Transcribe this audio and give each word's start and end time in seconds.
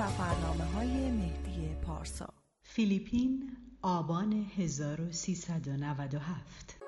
سفرنامه 0.00 0.64
های 0.64 1.10
مهدی 1.10 1.74
پارسا. 1.86 2.28
فیلیپین 2.62 3.56
آبان 3.82 4.46
1397 4.56 6.79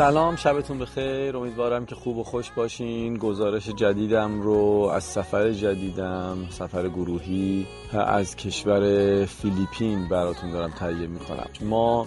سلام 0.00 0.36
شبتون 0.36 0.78
بخیر. 0.78 1.36
امیدوارم 1.36 1.86
که 1.86 1.94
خوب 1.94 2.16
و 2.16 2.24
خوش 2.24 2.50
باشین. 2.50 3.16
گزارش 3.16 3.68
جدیدم 3.68 4.42
رو 4.42 4.90
از 4.94 5.04
سفر 5.04 5.50
جدیدم 5.50 6.46
سفر 6.50 6.88
گروهی 6.88 7.66
از 7.92 8.36
کشور 8.36 9.24
فیلیپین 9.24 10.08
براتون 10.08 10.50
دارم 10.50 10.70
تهیه 10.70 11.06
می‌کنم. 11.06 11.46
ما 11.60 12.06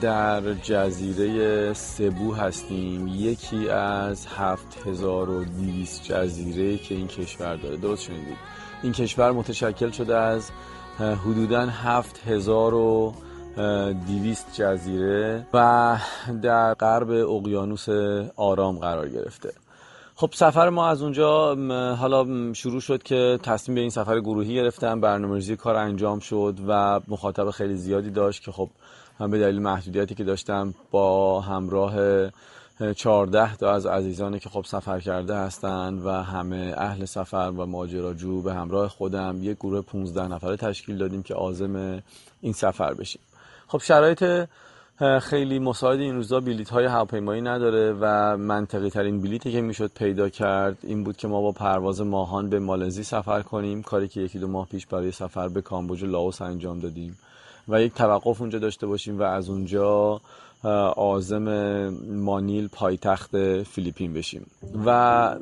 در 0.00 0.54
جزیره 0.54 1.72
سبو 1.72 2.34
هستیم. 2.34 3.06
یکی 3.08 3.68
از 3.68 4.26
7200 4.26 6.04
جزیره 6.04 6.78
که 6.78 6.94
این 6.94 7.06
کشور 7.08 7.56
داره. 7.56 7.76
درست 7.76 8.02
شنیدید؟ 8.02 8.36
این 8.82 8.92
کشور 8.92 9.32
متشکل 9.32 9.90
شده 9.90 10.16
از 10.16 10.50
حدوداً 10.98 11.66
7000 11.66 12.72
دیویست 14.06 14.46
جزیره 14.54 15.46
و 15.54 15.96
در 16.42 16.74
غرب 16.74 17.10
اقیانوس 17.10 17.88
آرام 18.36 18.78
قرار 18.78 19.08
گرفته. 19.08 19.52
خب 20.14 20.30
سفر 20.34 20.68
ما 20.68 20.88
از 20.88 21.02
اونجا 21.02 21.54
حالا 21.94 22.52
شروع 22.52 22.80
شد 22.80 23.02
که 23.02 23.38
تصمیم 23.42 23.74
به 23.74 23.80
این 23.80 23.90
سفر 23.90 24.20
گروهی 24.20 24.54
گرفتم. 24.54 25.00
برنامه‌ریزی 25.00 25.56
کار 25.56 25.76
انجام 25.76 26.18
شد 26.18 26.58
و 26.68 27.00
مخاطب 27.08 27.50
خیلی 27.50 27.76
زیادی 27.76 28.10
داشت 28.10 28.42
که 28.42 28.52
خب 28.52 28.70
هم 29.20 29.30
به 29.30 29.38
دلیل 29.38 29.62
محدودیتی 29.62 30.14
که 30.14 30.24
داشتم 30.24 30.74
با 30.90 31.40
همراه 31.40 31.94
چهارده 32.96 33.56
تا 33.56 33.72
از 33.72 33.86
عزیزانی 33.86 34.38
که 34.38 34.48
خب 34.48 34.64
سفر 34.64 35.00
کرده 35.00 35.36
هستند 35.36 36.06
و 36.06 36.10
همه 36.10 36.74
اهل 36.76 37.04
سفر 37.04 37.52
و 37.56 37.66
ماجراجو 37.66 38.42
به 38.42 38.54
همراه 38.54 38.88
خودم 38.88 39.38
یک 39.42 39.56
گروه 39.56 39.80
15 39.80 40.28
نفره 40.28 40.56
تشکیل 40.56 40.98
دادیم 40.98 41.22
که 41.22 41.34
عازم 41.34 42.02
این 42.40 42.52
سفر 42.52 42.94
بشیم. 42.94 43.22
خب 43.68 43.78
شرایط 43.78 44.24
خیلی 45.22 45.58
مساعد 45.58 46.00
این 46.00 46.14
روزا 46.14 46.40
بلیت 46.40 46.70
های 46.70 46.84
هواپیمایی 46.84 47.42
نداره 47.42 47.96
و 48.00 48.36
منطقی 48.36 48.90
ترین 48.90 49.20
بلیتی 49.20 49.52
که 49.52 49.60
می‌شد 49.60 49.90
پیدا 49.94 50.28
کرد 50.28 50.78
این 50.82 51.04
بود 51.04 51.16
که 51.16 51.28
ما 51.28 51.40
با 51.40 51.52
پرواز 51.52 52.00
ماهان 52.00 52.48
به 52.48 52.58
مالزی 52.58 53.02
سفر 53.02 53.42
کنیم 53.42 53.82
کاری 53.82 54.08
که 54.08 54.20
یکی 54.20 54.38
دو 54.38 54.48
ماه 54.48 54.66
پیش 54.66 54.86
برای 54.86 55.12
سفر 55.12 55.48
به 55.48 55.62
کامبوج 55.62 56.02
و 56.02 56.06
لاوس 56.06 56.42
انجام 56.42 56.78
دادیم 56.78 57.18
و 57.68 57.82
یک 57.82 57.94
توقف 57.94 58.40
اونجا 58.40 58.58
داشته 58.58 58.86
باشیم 58.86 59.18
و 59.18 59.22
از 59.22 59.48
اونجا 59.48 60.20
آزم 60.96 61.48
مانیل 62.08 62.68
پایتخت 62.68 63.62
فیلیپین 63.62 64.12
بشیم. 64.12 64.46
و 64.86 64.90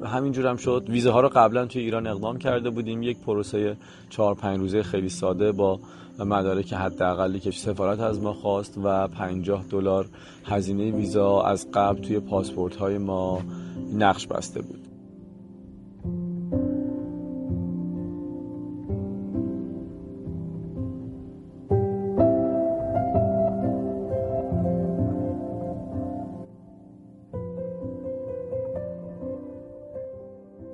همینجور 0.07 0.47
هم 0.47 0.57
شد. 0.57 0.87
ویزه 0.89 1.11
ها 1.11 1.21
رو 1.21 1.29
قبلا 1.29 1.67
توی 1.67 1.83
ایران 1.83 2.07
اقدام 2.07 2.39
کرده 2.39 2.71
بودیم. 2.71 3.03
یک 3.03 3.19
پروسه 3.19 3.77
چهار 4.11 4.35
پنج 4.35 4.59
روزه 4.59 4.83
خیلی 4.83 5.09
ساده 5.09 5.53
با 5.53 5.81
مدارک 6.25 6.73
حداقلی 6.73 7.41
که 7.41 7.51
سفارت 7.51 8.01
از 8.01 8.21
ما 8.21 8.33
خواست 8.33 8.79
و 8.85 9.09
50 9.09 9.65
دلار 9.71 10.07
هزینه 10.45 10.91
ویزا 10.91 11.43
از 11.43 11.71
قبل 11.75 12.01
توی 12.01 12.21
پاسپورت 12.21 12.77
های 12.77 12.99
ما 12.99 13.43
نقش 13.95 14.27
بسته 14.27 14.63
بود 14.63 14.87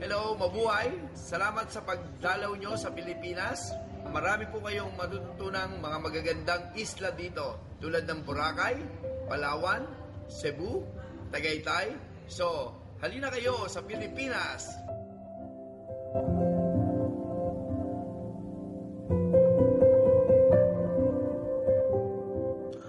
Hello, 0.02 0.34
mabuhay! 0.34 0.90
Salamat 1.14 1.70
sa 1.70 1.80
pagdalaw 1.86 2.58
nyo 2.58 2.74
sa 2.74 2.90
Pilipinas. 2.90 3.91
Marami 4.11 4.45
po 4.49 4.63
kayong 4.63 4.95
matututunang 4.95 5.83
mga 5.83 5.97
magagandang 5.99 6.63
isla 6.79 7.11
dito 7.11 7.75
tulad 7.77 8.07
ng 8.07 8.23
Boracay, 8.23 8.79
Palawan, 9.27 9.83
Cebu, 10.31 10.81
Tagaytay. 11.29 11.93
So, 12.25 12.71
halina 13.03 13.27
kayo 13.29 13.67
sa 13.67 13.83
Pilipinas! 13.83 14.73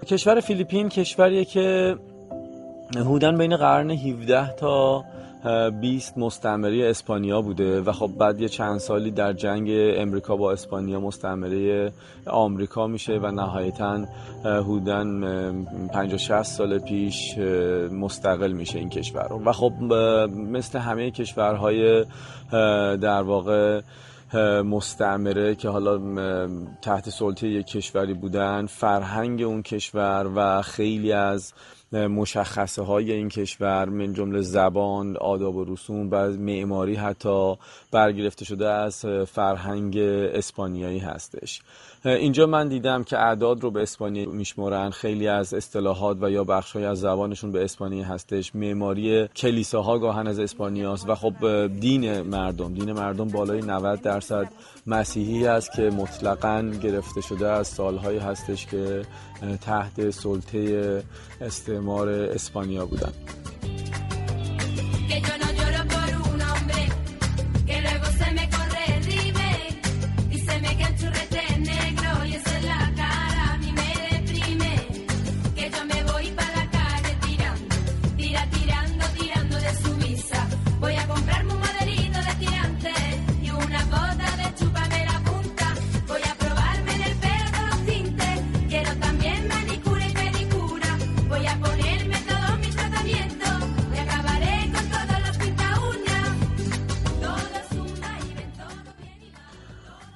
کشور 0.09 0.39
فیلیپین 0.39 0.89
کشوریه 0.89 1.45
که 1.45 1.95
هودن 2.95 3.37
بین 3.37 3.57
قرن 3.57 3.91
17 3.91 4.53
تا 4.57 5.05
20 5.80 6.18
مستعمره 6.18 6.90
اسپانیا 6.90 7.42
بوده 7.42 7.80
و 7.80 7.92
خب 7.92 8.10
بعد 8.18 8.40
یه 8.40 8.48
چند 8.48 8.78
سالی 8.78 9.10
در 9.10 9.32
جنگ 9.32 9.68
امریکا 9.72 10.36
با 10.36 10.52
اسپانیا 10.52 11.00
مستعمره 11.00 11.92
آمریکا 12.26 12.86
میشه 12.86 13.18
و 13.22 13.30
نهایتا 13.30 14.06
حدوداً 14.44 15.04
50 15.92 16.16
60 16.16 16.42
سال 16.42 16.78
پیش 16.78 17.38
مستقل 17.92 18.52
میشه 18.52 18.78
این 18.78 18.88
کشور 18.88 19.32
و 19.46 19.52
خب 19.52 19.72
مثل 20.32 20.78
همه 20.78 21.10
کشورهای 21.10 22.04
در 22.96 23.22
واقع 23.22 23.80
مستعمره 24.64 25.54
که 25.54 25.68
حالا 25.68 26.00
تحت 26.82 27.10
سلطه 27.10 27.48
یک 27.48 27.66
کشوری 27.66 28.14
بودن 28.14 28.66
فرهنگ 28.66 29.42
اون 29.42 29.62
کشور 29.62 30.30
و 30.36 30.62
خیلی 30.62 31.12
از 31.12 31.52
مشخصه 31.92 32.82
های 32.82 33.12
این 33.12 33.28
کشور 33.28 33.88
من 33.88 34.12
جمله 34.12 34.40
زبان 34.40 35.16
آداب 35.16 35.56
و 35.56 35.64
رسوم 35.64 36.08
و 36.10 36.28
معماری 36.28 36.94
حتی 36.94 37.54
برگرفته 37.90 38.44
شده 38.44 38.68
از 38.68 39.04
فرهنگ 39.26 39.98
اسپانیایی 39.98 40.98
هستش. 40.98 41.62
اینجا 42.06 42.46
من 42.46 42.68
دیدم 42.68 43.04
که 43.04 43.18
اعداد 43.18 43.62
رو 43.62 43.70
به 43.70 43.82
اسپانیایی 43.82 44.28
میشمرن. 44.28 44.90
خیلی 44.90 45.28
از 45.28 45.54
اصطلاحات 45.54 46.16
و 46.20 46.30
یا 46.30 46.44
بخشای 46.44 46.84
از 46.84 47.00
زبانشون 47.00 47.52
به 47.52 47.64
اسپانیایی 47.64 48.04
هستش. 48.04 48.54
معماری 48.54 49.28
کلیساها 49.28 49.98
گاهن 49.98 50.26
از 50.26 50.38
اسپانیاست. 50.38 51.08
و 51.08 51.14
خب 51.14 51.66
دین 51.66 52.20
مردم. 52.20 52.74
دین 52.74 52.92
مردم 52.92 53.28
بالای 53.28 53.60
90 53.60 54.02
درصد 54.02 54.48
مسیحی 54.86 55.46
است 55.46 55.72
که 55.72 55.82
مطلقا 55.82 56.72
گرفته 56.82 57.20
شده 57.20 57.48
از 57.48 57.66
سالهایی 57.68 58.18
هستش 58.18 58.66
که 58.66 59.02
تحت 59.60 60.10
سلطه 60.10 61.02
استعمار 61.40 62.08
اسپانیا 62.08 62.86
بودن. 62.86 63.12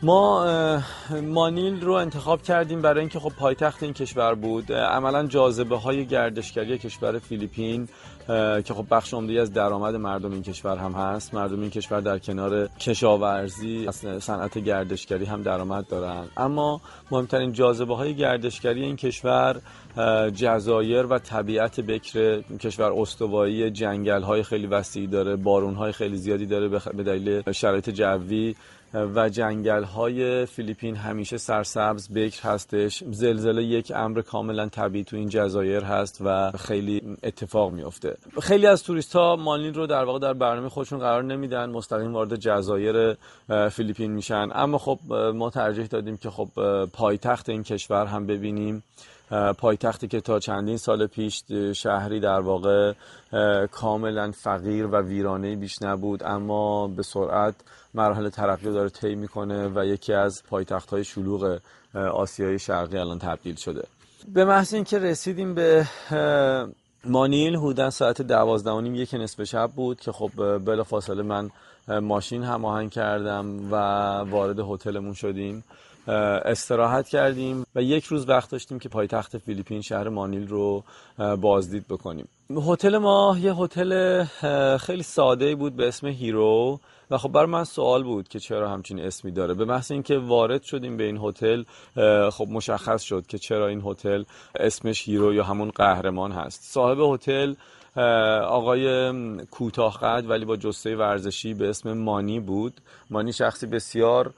ما 0.08 0.82
مانیل 1.22 1.81
رو 1.81 1.93
انتخاب 1.93 2.43
کردیم 2.43 2.82
برای 2.82 3.00
اینکه 3.00 3.19
خب 3.19 3.32
پایتخت 3.38 3.82
این 3.82 3.93
کشور 3.93 4.34
بود. 4.34 4.72
عملا 4.72 5.26
جاذبه 5.26 5.76
های 5.76 6.06
گردشگری 6.06 6.78
کشور 6.78 7.19
فیلیپین 7.19 7.88
که 8.64 8.75
خب 8.75 8.87
بخش 8.90 9.14
عمده 9.14 9.40
از 9.40 9.52
درآمد 9.52 9.94
مردم 9.94 10.32
این 10.32 10.43
کشور 10.43 10.76
هم 10.76 10.93
هست. 10.93 11.34
مردم 11.34 11.60
این 11.60 11.70
کشور 11.70 12.00
در 12.00 12.19
کنار 12.19 12.69
کشاورزی 12.69 13.88
صنعت 14.20 14.58
گردشگری 14.58 15.25
هم 15.25 15.43
درآمد 15.43 15.87
دارن. 15.87 16.25
اما 16.37 16.81
مهمترین 17.11 17.52
جاذبه 17.52 17.96
های 17.96 18.14
گردشگری 18.14 18.82
این 18.82 18.96
کشور 18.96 19.61
جزایر 20.35 21.06
و 21.06 21.19
طبیعت 21.19 21.81
بکر 21.81 22.40
کشور 22.40 22.93
استوایی 22.93 23.70
جنگل 23.70 24.23
های 24.23 24.43
خیلی 24.43 24.67
وسیعی 24.67 25.06
داره 25.06 25.37
بارون 25.37 25.75
های 25.75 25.93
خیلی 25.93 26.17
زیادی 26.17 26.46
داره 26.46 26.69
به 26.69 27.02
دلیل 27.02 27.52
شرایط 27.52 27.90
جوی 27.90 28.55
و 28.94 29.29
جنگل 29.29 29.82
های 29.85 30.46
فیلیپین 30.46 30.96
همیشه 30.96 31.38
سرسبز 31.38 32.12
بکر 32.12 32.49
هستش. 32.49 33.05
زلزله 33.11 33.62
یک 33.62 33.93
امر 33.96 34.20
کاملا 34.20 34.69
طبیعی 34.69 35.05
تو 35.05 35.17
این 35.17 35.29
جزایر 35.29 35.85
هست 35.85 36.19
و 36.25 36.52
خیلی 36.52 37.02
اتفاق 37.23 37.73
میفته 37.73 38.17
خیلی 38.43 38.67
از 38.67 38.82
توریست 38.82 39.17
ها 39.17 39.37
مالین 39.37 39.75
رو 39.75 39.87
در 39.87 40.05
واقع 40.05 40.19
در 40.19 40.32
برنامه 40.32 40.69
خودشون 40.69 40.99
قرار 40.99 41.23
نمیدن 41.23 41.70
مستقیم 41.70 42.12
وارد 42.14 42.37
جزایر 42.37 43.17
فیلیپین 43.70 44.12
میشن. 44.12 44.49
اما 44.52 44.79
خب 44.79 44.99
ما 45.35 45.50
ترجیح 45.50 45.87
دادیم 45.87 46.17
که 46.17 46.31
خب 46.31 46.49
پایتخت 46.93 47.49
این 47.49 47.62
کشور 47.62 48.06
هم 48.06 48.26
ببینیم. 48.26 48.82
پایتختی 49.58 50.08
که 50.08 50.20
تا 50.20 50.38
چندین 50.38 50.76
سال 50.76 51.06
پیش 51.06 51.42
شهری 51.75 52.20
در 52.20 52.40
واقع 52.40 52.92
کاملا 53.70 54.32
فقیر 54.32 54.86
و 54.86 54.96
ویرانه 54.96 55.56
بیش 55.56 55.82
نبود 55.82 56.22
اما 56.22 56.88
به 56.88 57.02
سرعت 57.02 57.54
مراحل 57.94 58.28
ترقی 58.28 58.72
داره 58.72 58.88
طی 58.88 59.14
می‌کنه 59.14 59.69
و 59.75 59.86
یکی 59.86 60.12
از 60.12 60.42
پایتخت 60.50 60.90
های 60.90 61.04
شلوغ 61.04 61.58
آسیای 61.94 62.58
شرقی 62.58 62.98
الان 62.98 63.19
تبدیل 63.19 63.54
شده. 63.54 63.84
به 64.34 64.44
محض 64.44 64.75
اینکه 64.75 64.98
رسیدیم 64.98 65.54
به 65.54 65.86
مانیل 67.04 67.56
حدودا 67.56 67.90
ساعت 67.90 68.22
دوازده 68.22 68.70
و 68.70 68.80
نیم 68.80 68.94
یک 68.94 69.14
نصف 69.14 69.44
شب 69.44 69.70
بود 69.76 70.00
که 70.00 70.12
خب 70.12 70.58
بلا 70.58 70.84
فاصله 70.84 71.22
من 71.22 71.50
ماشین 71.88 72.42
هماهنگ 72.42 72.90
کردم 72.90 73.72
و 73.72 73.75
وارد 74.30 74.58
هتلمون 74.58 75.14
شدیم. 75.14 75.64
استراحت 76.08 77.08
کردیم 77.08 77.66
و 77.75 77.82
یک 77.82 78.05
روز 78.05 78.28
وقت 78.28 78.50
داشتیم 78.50 78.78
که 78.78 78.88
پایتخت 78.88 79.38
فیلیپین 79.38 79.81
شهر 79.81 80.08
مانیل 80.08 80.49
رو 80.49 80.84
بازدید 81.40 81.88
بکنیم. 81.88 82.28
هتل 82.66 82.99
ما 82.99 83.37
یه 83.40 83.55
هتل 83.55 84.25
خیلی 84.76 85.02
ساده 85.02 85.55
بود 85.55 85.76
به 85.76 85.88
اسم 85.88 86.06
Hero 86.06 86.80
و 87.10 87.19
خب 87.19 87.32
برای 87.32 87.46
من 87.46 87.64
سوال 87.64 88.02
بود 88.02 88.28
که 88.28 88.38
چرا 88.38 88.70
همچین 88.70 89.00
اسمی 89.00 89.31
داره. 89.31 89.55
به 89.55 89.64
محض 89.64 89.93
اینکه 89.93 90.19
وارد 90.19 90.62
شدیم 90.62 90.96
به 90.96 91.05
این 91.05 91.19
هتل 91.22 91.62
خب 92.31 92.46
مشخص 92.50 93.02
شد 93.02 93.26
که 93.26 93.38
چرا 93.38 93.69
این 93.69 93.82
هتل 93.87 94.25
اسمش 94.54 95.08
Hero 95.08 95.34
یا 95.34 95.44
همون 95.44 95.70
قهرمان 95.70 96.32
هست. 96.32 96.62
صاحب 96.62 96.99
هتل 97.00 97.54
آقای 98.43 99.12
کوتاه 99.44 100.00
ولی 100.02 100.44
با 100.44 100.56
جثه 100.56 100.96
ورزشی 100.96 101.54
به 101.54 101.69
اسم 101.69 101.93
مانی 101.93 102.40
بود. 102.40 102.81
مانی 103.11 103.32
شخصی 103.32 103.66
بسیار 103.66 104.34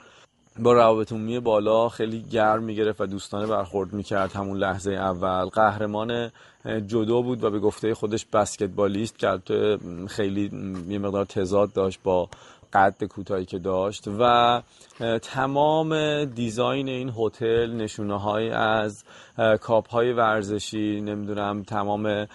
با 0.59 0.73
روابط 0.73 1.13
عمومی 1.13 1.41
بالا 1.41 1.89
خیلی 1.89 2.23
گرم 2.23 2.63
می‌گرفت 2.63 3.01
و 3.01 3.07
دوستانه 3.07 3.47
برخورد 3.47 3.93
می‌کرد 3.93 4.33
همون 4.33 4.59
لحظه 4.59 4.93
اول. 4.93 5.45
قهرمان 5.45 6.31
جدو 6.87 7.23
بود 7.23 7.45
و 7.45 7.51
به 7.51 7.59
گفته 7.59 7.95
خودش 7.95 8.27
بسکتبالیست 8.27 9.19
که 9.19 9.79
خیلی 10.09 10.51
یه 10.89 10.99
مقدار 10.99 11.25
تضاد 11.25 11.73
داشت 11.73 12.01
با 12.05 12.29
قد 12.73 13.05
کوتاهی 13.05 13.45
که 13.45 13.59
داشت 13.59 14.09
و 14.21 14.63
تمام 15.23 16.25
دیزاین 16.25 16.89
این 16.89 17.13
هتل 17.17 17.73
نشونه 17.73 18.21
های 18.21 18.51
از 18.51 19.05
کاپ 19.61 19.89
های 19.89 20.13
ورزشی 20.13 21.01
نمی‌دونم 21.01 21.63
تمام 21.63 22.27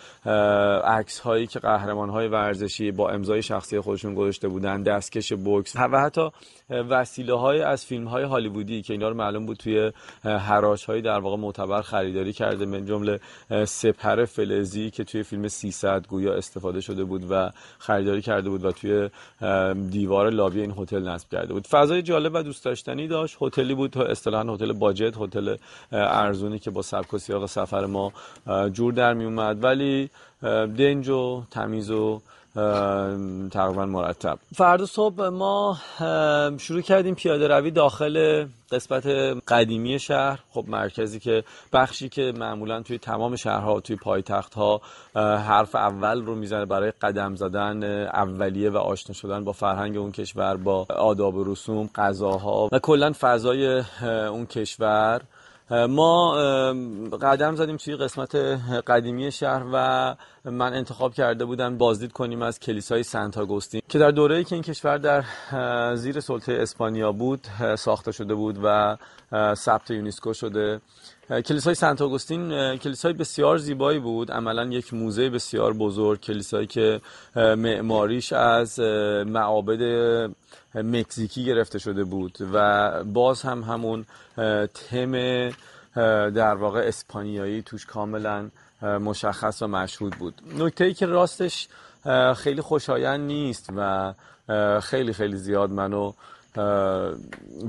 عکس 0.86 1.20
هایی 1.20 1.48
که 1.48 1.60
قهرمان 1.60 2.10
های 2.10 2.28
ورزشی 2.28 2.92
با 2.92 3.10
امضای 3.10 3.42
شخصی 3.42 3.80
خودشون 3.80 4.16
گذاشته 4.16 4.48
بودن 4.48 4.84
دستکش 4.84 5.34
بوکس 5.34 5.76
و 5.76 6.00
حتی 6.00 6.30
وسیله 6.70 7.34
های 7.34 7.62
از 7.62 7.86
فیلم 7.86 8.08
های 8.08 8.24
هالیوودی 8.24 8.81
که 8.81 8.94
اینا 8.94 9.10
رو 9.10 9.16
معلوم 9.16 9.46
بود 9.46 9.58
توی 9.58 9.92
حراج 10.24 10.86
های 10.86 11.02
در 11.02 11.20
واقع 11.20 11.38
معتبر 11.38 11.81
خریداری 11.81 12.34
کرده 12.34 12.66
من 12.66 12.86
جمله 12.86 13.20
سپر 13.66 14.26
فلزی 14.26 14.90
که 14.90 15.04
توی 15.04 15.24
فیلم 15.24 15.48
300 15.48 16.08
گویا 16.08 16.34
استفاده 16.34 16.81
شده 16.81 17.04
بود 17.04 17.31
و 17.31 17.52
خریداری 17.80 18.22
کرده 18.22 18.50
بود 18.50 18.66
و 18.66 18.72
توی 18.72 19.10
دیوار 19.90 20.25
لابی 20.30 20.62
این 20.62 20.74
هتل 20.77 21.07
نصب 21.07 21.30
کرده 21.31 21.54
بود. 21.54 21.68
فضای 21.68 22.01
جالب 22.01 22.31
و 22.36 22.44
دوست 22.44 22.66
داشتنی 22.66 23.07
داشت. 23.07 23.38
هتلی 23.42 23.75
بود 23.75 23.98
اصطلاحا 23.98 24.54
هتل 24.54 24.74
باجت 24.74 25.18
هتل 25.18 25.56
ارزونی 25.92 26.60
که 26.60 26.72
با 26.72 26.81
سبک 26.81 27.13
و 27.13 27.18
سیاق 27.18 27.45
سفر 27.45 27.86
ما 27.86 28.13
جور 28.74 28.94
در 28.94 29.13
می 29.13 29.25
اومد 29.25 29.63
ولی 29.63 30.10
دنج 30.77 31.10
و 31.10 31.44
تمیز 31.51 31.92
و 31.92 32.22
تقریبا 33.52 33.86
مرتب. 33.86 34.40
فردا 34.56 34.86
صبح 34.86 35.28
ما 35.28 35.78
شروع 36.57 36.81
کردیم 36.81 37.16
پیاده 37.16 37.48
روی 37.48 37.72
داخل 37.72 38.46
قسمت 38.72 39.07
قدیمی 39.48 40.00
شهر. 40.00 40.40
خب 40.52 40.66
مرکزی 40.68 41.19
که 41.19 41.44
بخشی 41.74 42.10
که 42.10 42.34
معمولا 42.38 42.81
توی 42.81 42.98
تمام 42.98 43.36
شهرها 43.36 43.80
توی 43.80 43.96
پایتخت 43.96 44.54
ها 44.54 44.81
حرف 45.16 45.75
اول 45.75 46.22
رو 46.22 46.36
می‌زنه 46.36 46.66
برای 46.66 46.92
قدم 47.02 47.36
زدن 47.36 47.84
اولیه 48.04 48.69
و 48.69 48.78
آشنا 48.78 49.13
شدن 49.13 49.44
با 49.44 49.52
فرهنگ 49.52 49.98
اون 49.98 50.12
کشور 50.12 50.57
با 50.57 50.86
آداب 50.90 51.36
و 51.36 51.44
رسوم 51.44 51.90
غذاها. 51.96 52.69
و 52.72 52.80
کلا 52.80 53.13
فضای 53.22 53.84
اون 54.04 54.46
کشور. 54.46 55.22
ما 55.72 56.34
قدم 57.22 57.56
زدیم 57.56 57.78
توی 57.78 57.96
قسمت 57.96 58.36
قدیمی 58.88 59.32
شهر 59.32 59.64
و 59.74 60.16
من 60.46 60.74
انتخاب 60.74 61.14
کرده 61.14 61.46
بودم 61.46 61.78
بازدید 61.78 62.12
کنیم 62.12 62.42
از 62.42 62.60
کلیسای 62.60 63.04
سنت 63.04 63.38
آگوستین 63.38 63.82
که 63.90 64.00
در 64.00 64.12
دوره‌ای 64.12 64.44
که 64.44 64.56
این 64.56 64.64
کشور 64.64 64.98
در 64.98 65.24
زیر 65.96 66.20
سلطه 66.20 66.54
اسپانیا 66.54 67.12
بود 67.12 67.48
ساخته 67.78 68.12
شده 68.12 68.36
بود 68.36 68.60
و 68.64 68.98
ثبت 69.56 69.92
یونسکو 69.92 70.34
شده. 70.34 70.82
کلیسای 71.30 71.75
سنت 71.75 72.01
آگوستین 72.01 72.77
کلیسای 72.77 73.13
بسیار 73.13 73.57
زیبایی 73.57 74.00
بود. 74.00 74.31
عملا 74.31 74.66
یک 74.66 74.94
موزه 74.94 75.30
بسیار 75.30 75.74
بزرگ 75.74 76.19
کلیسایی 76.19 76.68
که 76.68 77.01
معماریش 77.36 78.33
از 78.33 78.80
معابد 79.27 79.81
مکزیکی 80.75 81.45
گرفته 81.45 81.80
شده 81.80 82.04
بود 82.04 82.38
و 82.54 83.04
باز 83.04 83.42
هم 83.42 83.63
همون 83.63 84.06
تم 84.74 85.50
در 86.30 86.56
واقع 86.56 86.80
اسپانیایی 86.80 87.62
توش 87.62 87.86
کاملا 87.86 88.50
مشخص 88.81 89.61
و 89.61 89.68
مشهود 89.68 90.16
بود. 90.16 90.42
نکته 90.57 90.83
ای 90.83 90.94
که 90.94 91.06
راستش 91.06 91.68
خیلی 92.35 92.61
خوشایند 92.61 93.19
نیست 93.19 93.69
و 93.78 94.14
خیلی 94.81 95.14
خیلی 95.14 95.38
زیاد 95.38 95.71
منو 95.71 96.14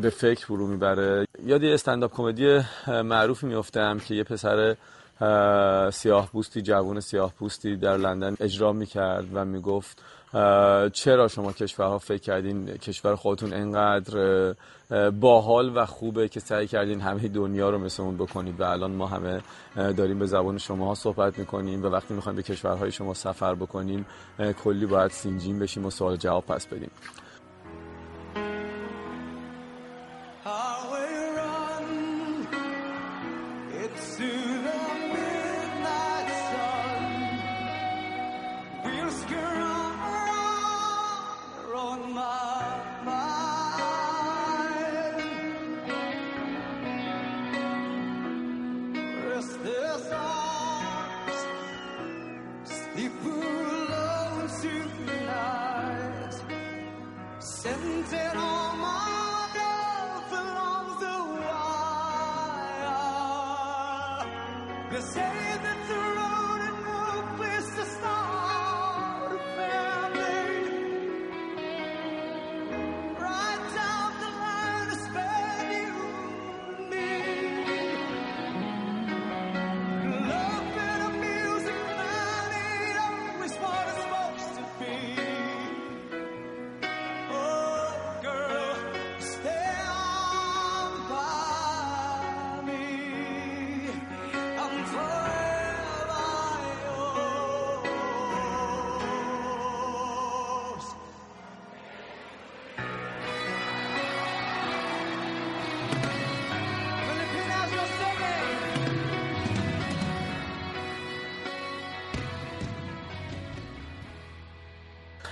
به 0.02 0.10
فکر 0.10 0.46
فرو 0.46 0.66
می‌بره. 0.66 1.26
یاد 1.44 1.62
یه 1.62 1.74
استنداپ 1.74 2.14
کمدی 2.14 2.60
معروفی 2.88 3.46
میفتم 3.46 3.98
که 3.98 4.14
یه 4.14 4.24
پسر 4.24 4.76
سیاه 5.90 6.28
پوستی 6.32 6.62
جوون 6.62 7.00
سیاه 7.00 7.32
پوستی 7.38 7.76
در 7.76 7.96
لندن 7.96 8.36
اجرا 8.40 8.72
می‌کرد 8.72 9.24
و 9.34 9.44
می‌گفت 9.44 10.02
چرا 10.92 11.28
شما 11.28 11.52
کشورها 11.52 11.98
فکر 11.98 12.22
کردین 12.22 12.66
کشور 12.66 13.14
خودتون 13.16 13.52
انقدر 13.52 14.54
باحال 15.20 15.76
و 15.76 15.86
خوبه 15.86 16.28
که 16.28 16.40
سعی 16.40 16.66
کردین 16.66 17.00
همه 17.00 17.28
دنیا 17.28 17.70
رو 17.70 17.78
مثل 17.78 18.02
اون 18.02 18.16
بکنید 18.16 18.60
و 18.60 18.64
الان 18.64 18.90
ما 18.90 19.06
همه 19.06 19.40
داریم 19.76 20.18
به 20.18 20.26
زبان 20.26 20.58
شما 20.58 20.94
صحبت 20.94 21.38
می‌کنیم 21.38 21.82
و 21.82 21.86
وقتی 21.86 22.14
می‌خوایم 22.14 22.36
به 22.36 22.42
کشورهای 22.42 22.92
شما 22.92 23.14
سفر 23.14 23.54
بکنیم 23.54 24.06
کلی 24.64 24.86
باید 24.86 25.10
سینجین 25.10 25.58
بشیم 25.58 25.86
و 25.86 25.90
سوال 25.90 26.16
جواب 26.16 26.46
پس 26.46 26.66
بدیم. 26.66 26.90
soon. 33.98 34.45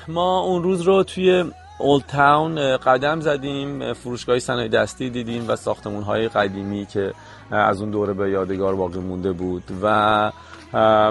ما 0.08 0.40
اون 0.40 0.62
روز 0.62 0.80
رو 0.80 1.02
توی 1.02 1.44
اولد 1.78 2.04
تاون 2.06 2.76
قدم 2.76 3.20
زدیم 3.20 3.92
فروشگاه 3.92 4.38
صنایع 4.38 4.68
دستی 4.68 5.10
دیدیم 5.10 5.44
و 5.48 5.56
ساختمون 5.56 6.02
های 6.02 6.28
قدیمی 6.28 6.86
که 6.86 7.12
از 7.50 7.80
اون 7.80 7.90
دوره 7.90 8.12
به 8.12 8.30
یادگار 8.30 8.74
باقی 8.74 8.98
مونده 8.98 9.32
بود 9.32 9.62
و 9.82 10.32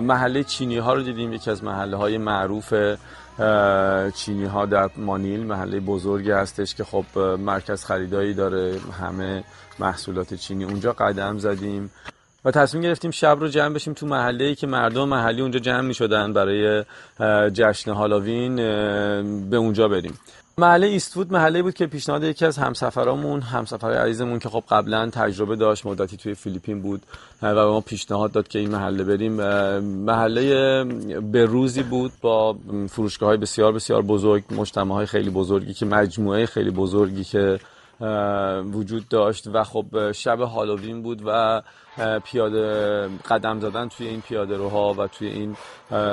محله 0.02 0.44
چینی 0.44 0.78
ها 0.78 0.94
رو 0.94 1.02
دیدیم. 1.02 1.34
یکی 1.34 1.52
از 1.52 1.64
محله 1.64 1.98
های 1.98 2.18
معروف 2.18 2.74
چینی 4.16 4.46
ها 4.46 4.66
در 4.66 4.90
مانیل 4.98 5.46
محله 5.46 5.80
بزرگی 5.80 6.32
هستش 6.32 6.76
که 6.76 6.84
خب 6.84 7.20
مرکز 7.20 7.86
خریدایی 7.86 8.34
داره 8.34 8.80
همه 9.02 9.44
محصولات 9.80 10.34
چینی. 10.34 10.64
اونجا 10.64 10.94
قدم 10.94 11.38
زدیم. 11.38 11.92
و 12.46 12.52
تصمیم 12.52 12.84
گرفتیم 12.84 13.12
شب 13.12 13.38
رو 13.40 13.48
جمع 13.48 13.74
بشیم 13.74 13.94
تو 13.94 14.08
محله 14.08 14.46
ای 14.46 14.56
که 14.56 14.68
مردم 14.68 15.10
محلی 15.10 15.42
اونجا 15.42 15.60
جمع 15.60 15.82
می 15.82 15.94
شدن 15.94 16.34
برای 16.34 16.84
جشن 17.52 17.92
هالووین 17.92 18.56
به 19.50 19.58
اونجا 19.58 19.88
بریم. 19.88 20.20
محله 20.58 20.88
ایستفود 20.88 21.34
محله 21.34 21.62
بود 21.62 21.74
که 21.74 21.88
پیشنهاد 21.88 22.24
یکی 22.24 22.46
از 22.46 22.58
همسفرامون 22.58 23.42
همسفر 23.42 23.92
عزیزمون 23.92 24.40
که 24.40 24.50
خب 24.50 24.64
قبلا 24.70 25.10
تجربه 25.10 25.56
داشت 25.56 25.86
مدتی 25.86 26.18
توی 26.18 26.34
فیلیپین 26.34 26.82
بود 26.82 27.02
و 27.42 27.56
ما 27.56 27.82
پیشنهاد 27.82 28.32
داد 28.32 28.48
که 28.48 28.60
این 28.60 28.70
محله 28.70 29.04
بریم. 29.04 29.34
محله 29.80 30.84
به 31.22 31.46
روزی 31.46 31.84
بود 31.84 32.12
با 32.22 32.58
فروشگاه 32.90 33.30
های 33.30 33.38
بسیار 33.38 33.72
بسیار 33.72 34.02
بزرگ 34.02 34.44
مجتمع 34.52 34.94
های 34.94 35.06
خیلی 35.06 35.30
بزرگی 35.30 35.74
که 35.74 35.86
مجموعه 35.86 36.46
خیلی 36.46 36.72
بزرگی 36.72 37.24
که 37.24 37.60
وجود 38.74 39.08
داشت 39.08 39.48
و 39.48 39.64
خب 39.64 40.12
شب 40.12 40.42
هالووین 40.42 41.02
بود 41.02 41.22
و 41.26 41.62
پیاده 42.24 43.10
قدم 43.30 43.60
زدن 43.60 43.88
توی 43.88 44.08
این 44.08 44.22
پیاده 44.22 44.58
روها 44.58 44.94
و 44.94 45.08
توی 45.08 45.28
این 45.28 45.56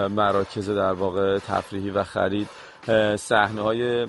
مراکز 0.08 0.70
در 0.70 0.92
واقع 0.92 1.38
تفریحی 1.38 1.90
و 1.90 2.04
خرید. 2.04 2.48
صحنه 3.16 3.62
های 3.62 4.06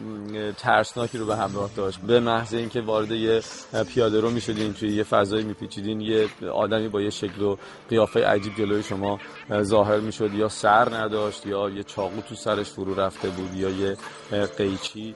ترسناکی 0.58 1.18
رو 1.18 1.25
به 1.25 1.36
همراه 1.36 1.70
داشت. 1.75 2.00
به 2.00 2.20
محض 2.20 2.54
اینکه 2.54 2.82
وارد 2.82 3.12
یه 3.12 3.42
پیاده 3.94 4.20
رو 4.20 4.30
می‌شدین 4.30 4.74
توی 4.74 4.90
یه 4.90 5.04
فضایی 5.04 5.44
میپیچیدین 5.44 6.01
یه 6.01 6.28
آدمی 6.54 6.88
با 6.88 7.01
یه 7.01 7.10
شکل 7.10 7.42
و 7.42 7.58
قیافه 7.90 8.25
عجیب 8.25 8.56
جلوی 8.56 8.84
شما 8.84 9.20
ظاهر 9.62 10.00
می‌شد 10.00 10.34
یا 10.34 10.50
سر 10.50 10.96
نداشت 10.96 11.46
یا 11.46 11.70
یه 11.70 11.84
چاقو 11.84 12.22
تو 12.22 12.36
سرش 12.36 12.70
فرو 12.70 12.96
رفته 12.96 13.30
بود 13.30 13.54
یا 13.54 13.70
یه 13.70 13.98
قیچی. 14.58 15.16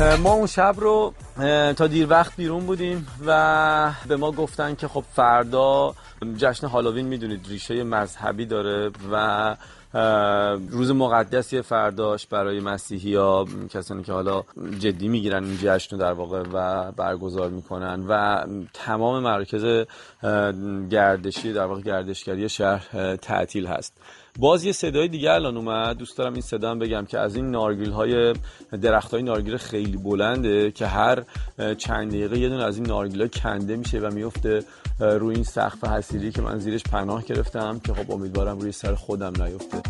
ما 0.00 0.32
اون 0.32 0.46
شب 0.46 0.74
رو 0.78 1.14
تا 1.76 1.86
دیر 1.86 2.06
وقت 2.10 2.36
بیرون 2.36 2.66
بودیم 2.66 3.06
و 3.26 3.92
به 4.08 4.16
ما 4.16 4.32
گفتن 4.32 4.74
که 4.74 4.88
خب 4.88 5.04
فردا 5.12 5.94
جشن 6.36 6.66
هالووین 6.66 7.06
می‌دونید 7.06 7.46
ریشه 7.48 7.84
مذهبی 7.84 8.46
داره 8.46 8.90
و 9.12 9.56
روز 10.70 10.90
مقدسی 10.90 11.62
فرداش 11.62 12.26
برای 12.26 12.60
مسیحی 12.60 13.14
ها 13.14 13.46
کسانی 13.70 14.02
که 14.02 14.12
حالا 14.12 14.42
جدی 14.78 15.08
می‌گیرن 15.08 15.44
این 15.44 15.58
جشن 15.62 15.96
رو 15.96 16.02
در 16.02 16.12
واقع 16.12 16.42
و 16.52 16.92
برگزار 16.92 17.50
می‌کنن 17.50 18.06
و 18.08 18.44
تمام 18.74 19.22
مرکز 19.22 19.86
گردشی 20.90 21.52
در 21.52 21.64
واقع 21.64 21.80
گردشگری 21.80 22.48
شهر 22.48 23.16
تعطیل 23.16 23.66
هست. 23.66 23.92
باز 24.38 24.64
یه 24.64 24.72
صدای 24.72 25.08
دیگه 25.08 25.32
الان 25.32 25.56
اومد. 25.56 25.96
دوست 25.96 26.18
دارم 26.18 26.32
این 26.32 26.42
صدا 26.42 26.74
بگم 26.74 27.04
که 27.04 27.18
از 27.18 27.36
این 27.36 27.50
نارگیل 27.50 27.90
های 27.90 28.34
درخت 28.82 29.10
های 29.10 29.22
نارگیل 29.22 29.56
خیلی 29.56 29.96
بلنده 29.96 30.70
که 30.70 30.86
هر 30.86 31.22
چند 31.78 32.08
دقیقه 32.08 32.38
یه 32.38 32.48
دونه 32.48 32.64
از 32.64 32.76
این 32.76 32.86
نارگیل 32.86 33.22
ها 33.22 33.28
کنده 33.28 33.76
میشه 33.76 33.98
و 33.98 34.14
میفته 34.14 34.64
روی 35.00 35.34
این 35.34 35.44
سقف 35.44 35.84
حسیری 35.84 36.32
که 36.32 36.42
من 36.42 36.58
زیرش 36.58 36.82
پناه 36.82 37.24
گرفتم 37.24 37.78
که 37.78 37.94
خب 37.94 38.10
امیدوارم 38.10 38.58
روی 38.58 38.72
سر 38.72 38.94
خودم 38.94 39.42
نیفته. 39.42 39.82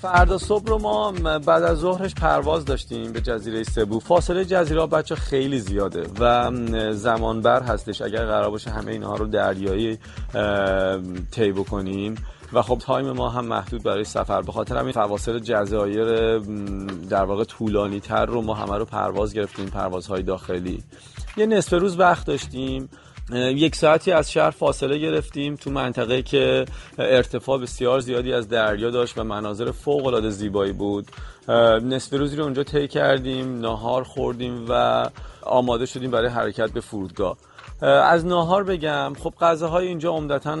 فردا 0.00 0.38
صبح 0.38 0.66
رو 0.68 0.78
ما 0.78 1.12
بعد 1.46 1.62
از 1.62 1.78
ظهرش 1.78 2.14
پرواز 2.14 2.64
داشتیم 2.64 3.12
به 3.12 3.20
جزیره 3.20 3.62
سبو. 3.62 4.00
فاصله 4.00 4.44
جزیره 4.44 4.86
بچه 4.86 5.14
خیلی 5.14 5.58
زیاده 5.58 6.06
و 6.20 6.50
زمان 6.92 7.40
بر 7.40 7.62
هستش 7.62 8.02
اگر 8.02 8.26
قرار 8.26 8.50
باشه 8.50 8.70
همه 8.70 8.92
اینها 8.92 9.16
رو 9.16 9.26
دریایی 9.26 9.98
طی 11.30 11.52
بکنیم. 11.52 12.14
و 12.52 12.62
خب 12.62 12.78
تایم 12.78 13.10
ما 13.10 13.28
هم 13.28 13.44
محدود 13.44 13.82
برای 13.82 14.04
سفر. 14.04 14.42
به 14.42 14.52
خاطر 14.52 14.76
همین 14.76 14.92
فواصل 14.92 15.38
جزایر 15.38 16.38
در 17.08 17.24
واقع 17.24 17.44
طولانی 17.44 18.00
تر 18.00 18.26
رو 18.26 18.42
ما 18.42 18.54
همه 18.54 18.78
رو 18.78 18.84
پرواز 18.84 19.34
گرفتیم 19.34 19.66
پروازهای 19.66 20.22
داخلی. 20.22 20.82
یه 21.36 21.46
نصف 21.46 21.72
روز 21.72 21.98
وقت 21.98 22.26
داشتیم. 22.26 22.88
یک 23.32 23.76
ساعتی 23.76 24.12
از 24.12 24.32
شهر 24.32 24.50
فاصله 24.50 24.98
گرفتیم 24.98 25.56
تو 25.56 25.70
منطقه 25.70 26.22
که 26.22 26.64
ارتفاع 26.98 27.58
بسیار 27.58 28.00
زیادی 28.00 28.32
از 28.32 28.48
دریا 28.48 28.90
داشت 28.90 29.18
و 29.18 29.24
مناظر 29.24 29.70
فوق 29.70 30.06
العاده 30.06 30.30
زیبایی 30.30 30.72
بود. 30.72 31.06
نصف 31.82 32.12
روزی 32.12 32.36
رو 32.36 32.44
اونجا 32.44 32.62
طی 32.62 32.88
کردیم 32.88 33.60
ناهار 33.60 34.04
خوردیم 34.04 34.66
و 34.68 35.04
آماده 35.42 35.86
شدیم 35.86 36.10
برای 36.10 36.28
حرکت 36.28 36.70
به 36.70 36.80
فرودگاه. 36.80 37.36
از 37.82 38.26
ناهار 38.26 38.64
بگم 38.64 39.12
خب 39.18 39.34
غذاهای 39.40 39.86
اینجا 39.86 40.10
عمدتا 40.10 40.54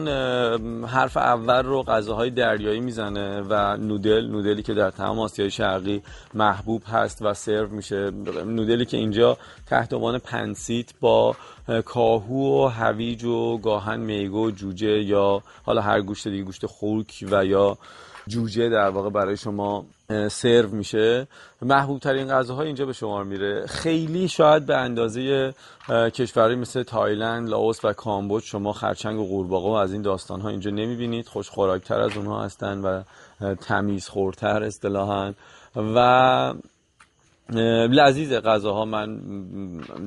حرف 0.86 1.16
اول 1.16 1.62
رو 1.62 1.82
غذاهای 1.82 2.30
دریایی 2.30 2.80
می‌زنه 2.80 3.40
و 3.40 3.76
نودل 3.76 4.26
نودلی 4.26 4.62
که 4.62 4.74
در 4.74 4.90
تمام 4.90 5.18
آسیای 5.18 5.50
شرقی 5.50 6.02
محبوب 6.34 6.82
هست 6.86 7.22
و 7.22 7.34
سرو 7.34 7.68
میشه. 7.68 8.10
نودلی 8.46 8.84
که 8.84 8.96
اینجا 8.96 9.38
تحت 9.66 9.92
عنوان 9.92 10.18
پنسیت 10.18 10.90
با 11.00 11.36
کاهو 11.84 12.64
و 12.64 12.68
هویج 12.68 13.24
و 13.24 13.58
گاهن 13.58 14.00
میگو 14.00 14.50
جوجه 14.50 15.02
یا 15.02 15.42
حالا 15.66 15.80
هر 15.80 16.00
گوشت 16.00 16.28
دیگه 16.28 16.42
گوشت 16.42 16.66
خوک 16.66 17.24
و 17.30 17.44
یا 17.44 17.78
جوجه 18.26 18.68
در 18.68 18.88
واقع 18.88 19.10
برای 19.10 19.36
شما 19.36 19.86
سرو 20.30 20.68
میشه. 20.70 21.28
محبوب 21.62 22.00
ترین 22.00 22.28
غذاهای 22.28 22.66
اینجا 22.66 22.86
به 22.86 22.92
شمار 22.92 23.24
میره. 23.24 23.66
خیلی 23.66 24.28
شاید 24.28 24.66
به 24.66 24.76
اندازه 24.76 25.54
کشورهایی 25.88 26.56
مثل 26.56 26.82
تایلند، 26.82 27.48
لاوس 27.48 27.84
و 27.84 27.92
کامبوج 27.92 28.42
شما 28.44 28.72
خرچنگ 28.72 29.20
و 29.20 29.26
قورباغه 29.26 29.68
و 29.68 29.72
از 29.72 29.92
این 29.92 30.02
داستان 30.02 30.40
ها 30.40 30.48
اینجا 30.48 30.70
نمی‌بینید. 30.70 31.26
خوش 31.26 31.50
خوراکتر 31.50 32.00
از 32.00 32.16
اونها 32.16 32.44
هستن 32.44 32.80
و 32.80 33.02
تمیز 33.54 34.08
خورتر 34.08 34.62
اصطلاحا. 34.62 35.32
و 35.76 36.54
لذیذ 37.88 38.40
غذاها 38.40 38.84
من 38.84 39.16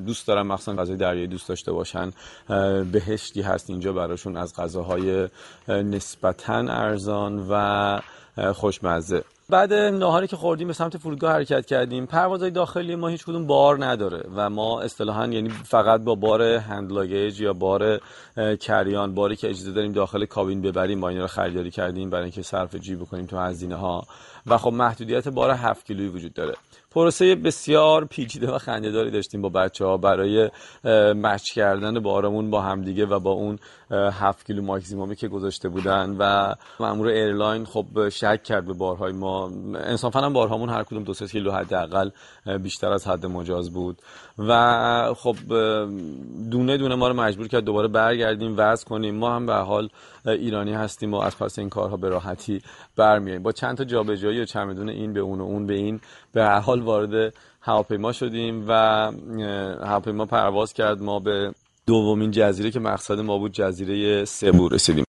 دوست 0.05 0.27
دارم 0.27 0.47
مخصوصا 0.47 0.73
غذای 0.73 0.97
دریایی 0.97 1.27
دوست 1.27 1.49
داشته 1.49 1.71
باشن. 1.71 2.11
بهشتی 2.91 3.41
هست 3.41 3.69
اینجا 3.69 3.93
براشون 3.93 4.37
از 4.37 4.55
غذاهای 4.55 5.29
نسبتا 5.67 6.53
ارزان 6.53 7.47
و 7.49 8.01
خوشمزه. 8.53 9.23
بعد 9.49 9.73
ناهاری 9.73 10.27
که 10.27 10.35
خوردیم 10.35 10.67
به 10.67 10.73
سمت 10.73 10.97
فرودگاه 10.97 11.31
حرکت 11.31 11.65
کردیم. 11.65 12.05
پروازهای 12.05 12.51
داخلی 12.51 12.95
ما 12.95 13.07
هیچ 13.07 13.25
کدوم 13.25 13.47
بار 13.47 13.85
نداره 13.85 14.23
و 14.35 14.49
ما 14.49 14.81
اصطلاحا 14.81 15.27
یعنی 15.27 15.49
فقط 15.49 16.01
با 16.01 16.15
بار 16.15 16.41
هند 16.41 16.91
یا 17.39 17.53
بار 17.53 17.99
کریان 18.59 19.13
باری 19.13 19.35
که 19.35 19.49
اجازه 19.49 19.71
داریم 19.71 19.91
داخل 19.91 20.25
کابین 20.25 20.61
ببریم 20.61 21.01
با 21.01 21.09
اینا 21.09 21.21
رو 21.21 21.27
خریداری 21.27 21.71
کردیم 21.71 22.09
برای 22.09 22.23
اینکه 22.23 22.41
صرف 22.41 22.75
جیب 22.75 22.99
بکنیم 22.99 23.25
تو 23.25 23.37
هزینه 23.37 23.75
ها 23.75 24.03
و 24.47 24.57
خب 24.57 24.73
محدودیت 24.73 25.27
بار 25.27 25.51
7 25.51 25.85
کیلویی 25.85 26.09
وجود 26.09 26.33
داره. 26.33 26.53
پروسه 26.93 27.35
بسیار 27.35 28.05
پیچیده 28.05 28.51
و 28.51 28.57
خندهداری 28.57 29.11
داشتیم 29.11 29.41
با 29.41 29.49
بچه 29.49 29.85
ها 29.85 29.97
برای 29.97 30.49
match 31.15 31.51
کردن 31.51 31.99
بارمون 31.99 32.49
با 32.49 32.61
همدیگه 32.61 33.05
و 33.05 33.19
با 33.19 33.31
اون 33.31 33.59
هفت 33.91 34.45
کیلو 34.45 34.61
ماکسیمومی 34.61 35.15
که 35.15 35.27
گذاشته 35.27 35.69
بودن 35.69 36.15
و 36.19 36.53
مامور 36.79 37.07
airline 37.07 37.65
خب 37.65 38.09
شک 38.09 38.43
کرد 38.43 38.65
به 38.65 38.73
بارهای 38.73 39.11
ما. 39.11 39.51
انصافا 39.75 40.21
هم 40.21 40.33
بارهامون 40.33 40.69
هر 40.69 40.83
کدوم 40.83 41.03
دو 41.03 41.13
سه 41.13 41.27
کیلو 41.27 41.51
حداقل 41.51 42.09
بیشتر 42.63 42.91
از 42.91 43.07
حد 43.07 43.25
مجاز 43.25 43.73
بود. 43.73 44.01
و 44.37 45.13
خب 45.17 45.35
دونه 46.51 46.77
دونه 46.77 46.95
ما 46.95 47.07
رو 47.07 47.13
مجبور 47.13 47.47
کرد 47.47 47.63
دوباره 47.63 47.87
برگردیم 47.87 48.53
وزن 48.57 48.89
کنیم. 48.89 49.15
ما 49.15 49.35
هم 49.35 49.45
به 49.45 49.53
حال 49.53 49.89
ایرانی 50.31 50.73
هستیم 50.73 51.13
و 51.13 51.17
از 51.17 51.37
پس 51.37 51.59
این 51.59 51.69
کارها 51.69 51.97
به 51.97 52.09
راحتی 52.09 52.61
برمیاییم. 52.95 53.43
با 53.43 53.51
چند 53.51 53.77
تا 53.77 53.83
جابجایی 53.83 54.41
و 54.41 54.45
چمدون 54.45 54.89
این 54.89 55.13
به 55.13 55.19
اون 55.19 55.41
و 55.41 55.43
اون 55.43 55.67
به 55.67 55.73
این 55.73 55.99
به 56.33 56.43
هر 56.43 56.59
حال 56.59 56.81
وارد 56.81 57.33
هواپیما 57.61 58.11
شدیم 58.11 58.65
و 58.67 58.73
هواپیما 59.85 60.25
پرواز 60.25 60.73
کرد. 60.73 61.01
ما 61.01 61.19
به 61.19 61.53
دومین 61.85 62.31
جزیره 62.31 62.71
که 62.71 62.79
مقصد 62.79 63.19
ما 63.19 63.37
بود 63.37 63.51
جزیره 63.51 64.25
سبو 64.25 64.69
رسیدیم. 64.69 65.05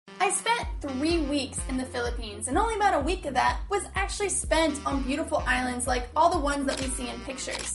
In 1.71 1.79
the 1.85 1.93
Philippines, 1.97 2.47
and 2.49 2.57
only 2.57 2.77
about 2.81 2.95
a 3.01 3.03
week 3.11 3.23
of 3.27 3.35
that 3.35 3.55
was 3.75 3.83
actually 4.03 4.33
spent 4.45 4.75
on 4.87 5.03
beautiful 5.03 5.43
islands 5.57 5.85
like 5.93 6.05
all 6.17 6.31
the 6.37 6.43
ones 6.51 6.65
that 6.69 6.77
we 6.81 6.87
see 6.97 7.09
in 7.13 7.19
pictures. 7.31 7.71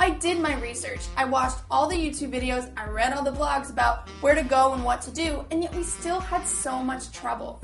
I 0.00 0.08
did 0.08 0.40
my 0.40 0.58
research. 0.60 1.00
I 1.14 1.26
watched 1.26 1.58
all 1.70 1.86
the 1.86 1.94
YouTube 1.94 2.32
videos, 2.32 2.72
I 2.74 2.86
read 2.86 3.12
all 3.12 3.22
the 3.22 3.32
blogs 3.32 3.68
about 3.70 4.08
where 4.22 4.34
to 4.34 4.42
go 4.42 4.72
and 4.72 4.82
what 4.82 5.02
to 5.02 5.10
do, 5.10 5.44
and 5.50 5.62
yet 5.62 5.74
we 5.74 5.82
still 5.82 6.18
had 6.18 6.48
so 6.48 6.82
much 6.82 7.12
trouble. 7.12 7.62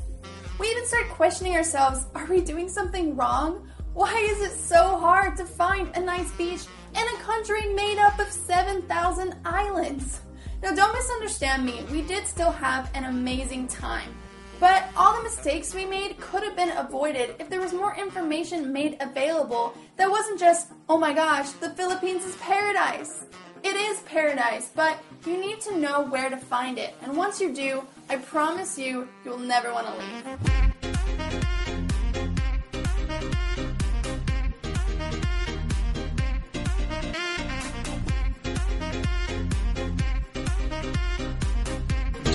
We 0.60 0.68
even 0.68 0.84
started 0.84 1.10
questioning 1.12 1.56
ourselves 1.56 2.04
are 2.14 2.26
we 2.26 2.42
doing 2.42 2.68
something 2.68 3.16
wrong? 3.16 3.66
Why 3.94 4.14
is 4.18 4.42
it 4.42 4.54
so 4.54 4.98
hard 4.98 5.38
to 5.38 5.46
find 5.46 5.96
a 5.96 6.00
nice 6.00 6.30
beach 6.32 6.66
in 6.94 7.02
a 7.02 7.22
country 7.22 7.72
made 7.72 7.98
up 7.98 8.18
of 8.18 8.30
7,000 8.30 9.34
islands? 9.46 10.20
Now, 10.62 10.74
don't 10.74 10.92
misunderstand 10.92 11.64
me, 11.64 11.86
we 11.90 12.02
did 12.02 12.26
still 12.26 12.52
have 12.52 12.90
an 12.92 13.06
amazing 13.06 13.66
time. 13.66 14.14
But 14.58 14.84
all 14.96 15.16
the 15.16 15.22
mistakes 15.22 15.74
we 15.74 15.84
made 15.84 16.18
could 16.18 16.42
have 16.42 16.56
been 16.56 16.70
avoided 16.70 17.34
if 17.38 17.50
there 17.50 17.60
was 17.60 17.72
more 17.72 17.94
information 17.96 18.72
made 18.72 18.96
available 19.00 19.74
that 19.96 20.10
wasn't 20.10 20.40
just, 20.40 20.68
oh 20.88 20.96
my 20.96 21.12
gosh, 21.12 21.50
the 21.50 21.70
Philippines 21.70 22.24
is 22.24 22.36
paradise. 22.36 23.26
It 23.62 23.76
is 23.76 24.00
paradise, 24.02 24.70
but 24.74 24.98
you 25.26 25.38
need 25.38 25.60
to 25.62 25.76
know 25.76 26.02
where 26.02 26.30
to 26.30 26.36
find 26.36 26.78
it. 26.78 26.94
And 27.02 27.16
once 27.16 27.40
you 27.40 27.54
do, 27.54 27.82
I 28.08 28.16
promise 28.16 28.78
you, 28.78 29.08
you'll 29.24 29.38
never 29.38 29.72
want 29.72 29.88
to 29.88 29.92
leave. 29.94 30.75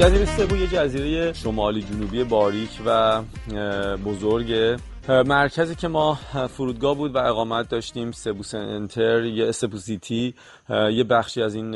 جزیره 0.02 0.26
سبو 0.26 0.56
یه 0.56 0.68
جزیره 0.68 1.34
شمالی 1.34 1.82
جنوبی 1.82 2.24
باریک 2.24 2.70
و 2.86 3.22
بزرگه 4.06 4.78
مرکزی 5.08 5.76
که 5.76 5.88
ما 5.88 6.20
فرودگاه 6.50 6.96
بود 6.96 7.16
و 7.16 7.18
اقامت 7.18 7.70
داشتیم 7.70 8.12
سبو 8.12 8.44
سنتر 8.44 9.24
یا 9.24 9.52
سبو 9.52 9.78
سیتی 9.78 10.34
یه 10.70 11.04
بخشی 11.04 11.42
از 11.42 11.56
این 11.56 11.76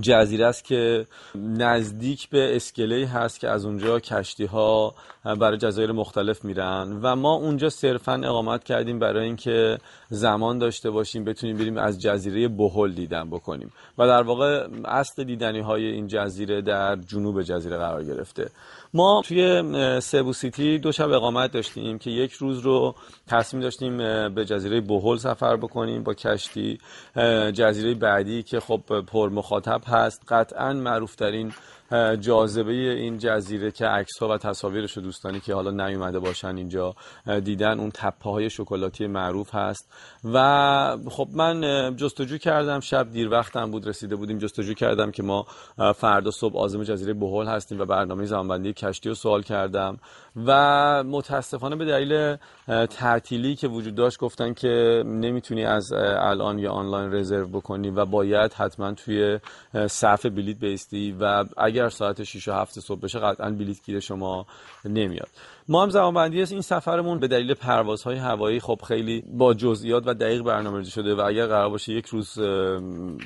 جزیره 0.00 0.46
است 0.46 0.64
که 0.64 1.06
نزدیک 1.34 2.28
به 2.28 2.56
اسکله 2.56 3.06
هست 3.06 3.40
که 3.40 3.48
از 3.48 3.64
اونجا 3.64 4.00
کشتی 4.00 4.44
ها 4.44 4.94
برای 5.24 5.58
جزایر 5.58 5.92
مختلف 5.92 6.44
میرن 6.44 6.98
و 7.02 7.16
ما 7.16 7.32
اونجا 7.34 7.68
صرفا 7.68 8.12
اقامت 8.12 8.64
کردیم 8.64 8.98
برای 8.98 9.24
اینکه 9.24 9.78
زمان 10.08 10.58
داشته 10.58 10.90
باشیم 10.90 11.24
بتونیم 11.24 11.56
بریم 11.56 11.78
از 11.78 12.00
جزیره 12.00 12.48
بهل 12.48 12.92
دیدن 12.92 13.30
بکنیم. 13.30 13.72
و 13.98 14.06
در 14.06 14.22
واقع 14.22 14.68
اصل 14.84 15.24
دیدنی 15.24 15.60
های 15.60 15.84
این 15.84 16.06
جزیره 16.06 16.62
در 16.62 16.96
جنوب 16.96 17.42
جزیره 17.42 17.76
قرار 17.76 18.04
گرفته. 18.04 18.50
ما 18.94 19.22
توی 19.24 19.62
سبو 20.00 20.32
سیتی 20.32 20.78
دو 20.78 20.92
شب 20.92 21.10
اقامت 21.10 21.52
داشتیم 21.52 21.98
که 21.98 22.10
یک 22.10 22.32
روز 22.32 22.58
رو 22.58 22.94
تصمیم 23.26 23.62
داشتیم 23.62 23.98
به 24.34 24.44
جزیره 24.44 24.80
بهل 24.80 25.16
سفر 25.16 25.56
بکنیم 25.56 26.02
با 26.02 26.14
کشتی. 26.14 26.78
جزیره 27.54 27.94
بعدی 27.94 28.42
که 28.42 28.60
خب 28.60 28.80
پر 29.06 29.28
مخاطب 29.28 29.80
هست 29.88 30.22
قطعا 30.28 30.72
معروف 30.72 31.14
ترین 31.16 31.52
جاذبه 32.20 32.72
این 32.72 33.18
جزیره 33.18 33.70
که 33.70 33.86
عکس 33.86 34.18
ها 34.18 34.28
و 34.28 34.38
تصاویرش 34.38 34.98
دوستانی 34.98 35.40
که 35.40 35.54
حالا 35.54 35.70
نیومده 35.86 36.18
باشن 36.18 36.56
اینجا 36.56 36.94
دیدن 37.44 37.80
اون 37.80 37.90
تپه 37.94 38.30
های 38.30 38.50
شکلاتی 38.50 39.06
معروف 39.06 39.54
هست. 39.54 39.92
و 40.24 40.96
خب 41.10 41.28
من 41.32 41.60
جستجو 41.96 42.38
کردم. 42.38 42.80
شب 42.80 43.12
دیر 43.12 43.28
وقتم 43.28 43.70
بود 43.70 43.86
رسیده 43.86 44.16
بودیم. 44.16 44.38
جستجو 44.38 44.74
کردم 44.74 45.10
که 45.10 45.22
ما 45.22 45.46
فردا 45.94 46.30
صبح 46.30 46.58
آزم 46.58 46.82
جزیره 46.82 47.12
بهول 47.12 47.46
هستیم 47.46 47.80
و 47.80 47.84
برنامه 47.84 48.24
زمانبندی 48.24 48.72
کشتی 48.72 49.08
رو 49.08 49.14
سوال 49.14 49.42
کردم. 49.42 49.98
و 50.46 51.04
متاسفانه 51.04 51.76
به 51.76 51.84
دلیل 51.84 52.36
تعطیلی 52.86 53.54
که 53.54 53.68
وجود 53.68 53.94
داشت 53.94 54.18
گفتن 54.18 54.54
که 54.54 55.02
نمی‌تونی 55.06 55.64
از 55.64 55.92
الان 55.92 56.58
یا 56.58 56.72
آنلاین 56.72 57.12
رزرو 57.12 57.48
بکنی 57.48 57.90
و 57.90 58.04
باید 58.04 58.52
حتما 58.52 58.92
توی 58.92 59.38
صف 59.86 60.26
بلیت 60.26 60.58
بیستی. 60.58 61.16
و 61.20 61.44
اگر 61.74 61.88
ساعت 61.88 62.22
6 62.22 62.48
و 62.48 62.52
7 62.52 62.80
صبح 62.80 63.00
بشه 63.00 63.18
قطعا 63.18 63.50
بلیت 63.50 63.84
گیر 63.84 64.00
شما 64.00 64.46
نمیاد. 64.84 65.28
ما 65.68 65.82
هم 65.82 65.90
زمانبندی 65.90 66.42
این 66.42 66.60
سفرمون 66.60 67.18
به 67.18 67.28
دلیل 67.28 67.54
پروازهای 67.54 68.16
هوایی 68.16 68.60
خب 68.60 68.80
خیلی 68.88 69.24
با 69.32 69.54
جزئیات 69.54 70.02
و 70.06 70.14
دقیق 70.14 70.42
برنامه‌ریزی 70.42 70.90
شده 70.90 71.14
و 71.14 71.20
اگر 71.20 71.46
قرار 71.46 71.70
باشه 71.70 71.92
یک 71.92 72.06
روز 72.06 72.38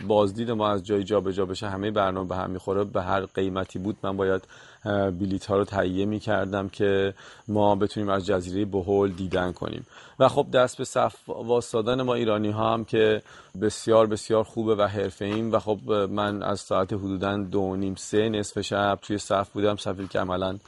بازدید 0.07 0.51
ما 0.51 0.69
از 0.69 0.87
جای 0.87 1.05
جابجا 1.05 1.33
جا 1.33 1.45
بشه 1.45 1.69
همه 1.69 1.91
برنامه 1.91 2.29
به 2.29 2.37
هم 2.37 2.51
می‌خوره. 2.51 2.85
به 2.85 3.03
هر 3.03 3.21
قیمتی 3.21 3.79
بود 3.79 3.97
من 4.03 4.17
باید 4.17 4.43
بلیت 4.85 5.47
ها 5.47 5.57
رو 5.57 5.65
تهیه 5.65 6.07
می 6.07 6.21
کردم 6.21 6.69
که 6.69 7.15
ما 7.49 7.75
بتونیم 7.75 8.09
از 8.09 8.27
جزیره 8.27 8.65
بهول 8.65 9.11
دیدن 9.13 9.53
کنیم. 9.53 9.87
و 10.19 10.29
خب 10.29 10.47
دست 10.53 10.79
به 10.79 10.85
صف 10.85 11.15
واسدادن 11.29 12.03
ما 12.03 12.15
ایرانی 12.15 12.51
ها 12.51 12.75
هم 12.75 12.85
که 12.85 13.23
بسیار 13.61 14.07
بسیار 14.07 14.45
خوبه 14.45 14.75
و 14.75 14.83
حرفه 14.83 15.25
ایم 15.25 15.53
و 15.53 15.59
خب 15.59 15.93
من 15.93 16.43
از 16.43 16.61
ساعت 16.61 16.93
حدودا 16.93 17.37
دو 17.37 17.77
نیم 17.77 17.95
سه 17.95 18.29
نصف 18.29 18.61
شب 18.61 18.99
توی 19.03 19.19
صف 19.19 19.51
بودم. 19.51 19.77
صفی 19.77 20.07
که 20.07 20.21
عملا 20.21 20.59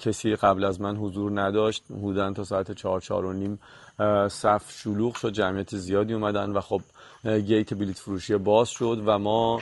کسی 0.00 0.36
قبل 0.36 0.64
از 0.64 0.80
من 0.80 0.96
حضور 0.96 1.40
نداشت. 1.40 1.84
حدودا 1.90 2.32
تا 2.32 2.44
ساعت 2.44 2.72
چهار 2.72 3.00
چهار 3.00 3.24
و 3.24 3.32
نیم 3.32 3.58
صف 4.28 4.72
شلوغ 4.72 5.14
شد 5.14 5.32
جمعیت 5.32 5.76
زیادی 5.76 6.14
اومدن 6.14 6.50
و 6.50 6.60
خب 6.60 6.80
گیت 7.24 7.74
بلیت 7.74 7.98
فروشی 7.98 8.36
باز 8.36 8.68
شد 8.68 9.02
و 9.06 9.18
ما 9.18 9.60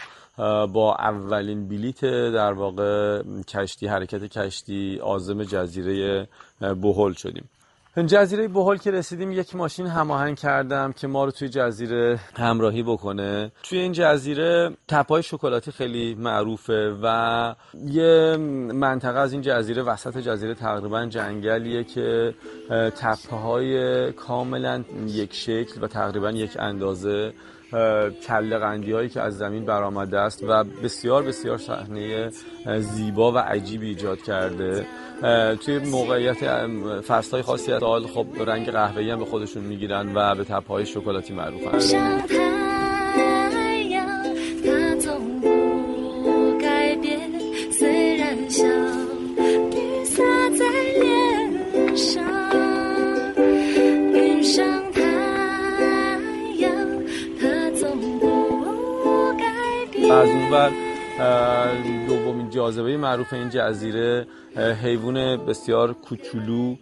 با 0.66 0.96
اولین 0.98 1.68
بلیت 1.68 2.00
در 2.34 2.52
واقع 2.52 3.22
کشتی 3.48 3.86
حرکت 3.86 4.24
کشتی 4.24 5.00
آزم 5.00 5.44
جزیره 5.44 6.28
بهل 6.60 7.12
شدیم. 7.12 7.48
جزیره 8.02 8.48
بهل 8.48 8.76
که 8.76 8.90
رسیدیم 8.90 9.32
یک 9.32 9.56
ماشین 9.56 9.86
هماهنگ 9.86 10.36
کردم 10.36 10.92
که 10.92 11.06
ما 11.06 11.24
رو 11.24 11.30
توی 11.30 11.48
جزیره 11.48 12.18
همراهی 12.36 12.82
بکنه. 12.82 13.52
توی 13.62 13.78
این 13.78 13.92
جزیره 13.92 14.70
تپای 14.88 15.22
شکلاتی 15.22 15.72
خیلی 15.72 16.14
معروفه 16.14 16.96
و 17.02 17.54
یه 17.86 18.36
منطقه 18.74 19.18
از 19.18 19.32
این 19.32 19.42
جزیره 19.42 19.82
وسط 19.82 20.18
جزیره 20.18 20.54
تقریبا 20.54 21.06
جنگلیه 21.06 21.84
که 21.84 22.34
تپه 22.70 23.36
های 23.36 24.12
کاملا 24.12 24.84
یک 25.06 25.34
شکل 25.34 25.82
و 25.82 25.86
تقریبا 25.86 26.30
یک 26.30 26.56
اندازه 26.58 27.32
کله 28.26 28.58
قندی 28.58 28.92
هایی 28.92 29.08
که 29.08 29.20
از 29.20 29.38
زمین 29.38 29.64
برآمده 29.64 30.20
است 30.20 30.44
و 30.48 30.64
بسیار 30.64 31.22
بسیار 31.22 31.58
صحنه 31.58 32.30
زیبا 32.78 33.32
و 33.32 33.38
عجیبی 33.38 33.88
ایجاد 33.88 34.22
کرده. 34.22 34.86
توی 35.64 35.78
موقعیت 35.78 36.36
فصل 37.00 37.30
های 37.30 37.42
خاصی 37.42 37.78
خب 38.14 38.26
رنگ 38.46 38.70
قهوه‌ای 38.70 39.10
هم 39.10 39.18
به 39.18 39.24
خودشون 39.24 39.62
می‌گیرن 39.62 40.12
و 40.14 40.34
به 40.34 40.44
تپه 40.44 40.68
های 40.68 40.86
شکلاتی 40.86 41.32
معروفن. 41.32 42.33
جاذبه 62.64 62.96
معروف 62.96 63.32
این 63.32 63.50
جزیره 63.50 64.26
حیوان 64.56 65.46
بسیار 65.46 65.92
کوچولو 65.92 66.76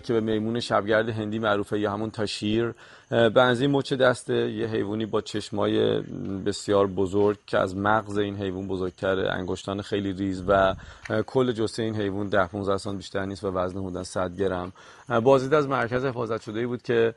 که 0.00 0.12
به 0.12 0.20
میمون 0.20 0.60
شبگرد 0.60 1.08
هندی 1.08 1.38
معروفه 1.38 1.78
یا 1.78 1.92
همون 1.92 2.10
تاشیر. 2.10 2.74
بنزی 3.10 3.66
مچ 3.66 3.92
دست 3.92 4.30
یه 4.30 4.66
حیوانی 4.66 5.06
با 5.06 5.20
چشمای 5.20 6.00
بسیار 6.46 6.86
بزرگ 6.86 7.38
که 7.46 7.58
از 7.58 7.76
مغز 7.76 8.18
این 8.18 8.36
حیوان 8.36 8.68
بزرگتره 8.68 9.32
انگشتان 9.32 9.82
خیلی 9.82 10.12
ریز 10.12 10.44
و 10.48 10.74
کل 11.26 11.52
جسه 11.52 11.82
این 11.82 11.96
حیوان 11.96 12.28
10 12.28 12.46
15 12.46 12.76
سانت 12.76 12.96
بیشتر 12.96 13.24
نیست 13.24 13.44
و 13.44 13.50
وزن 13.50 13.78
حدود 13.78 14.02
100 14.02 14.36
گرم. 14.36 14.72
بازدید 15.22 15.54
از 15.54 15.68
مرکز 15.68 16.04
حفاظت 16.04 16.42
شده 16.42 16.66
بود 16.66 16.82
که 16.82 17.14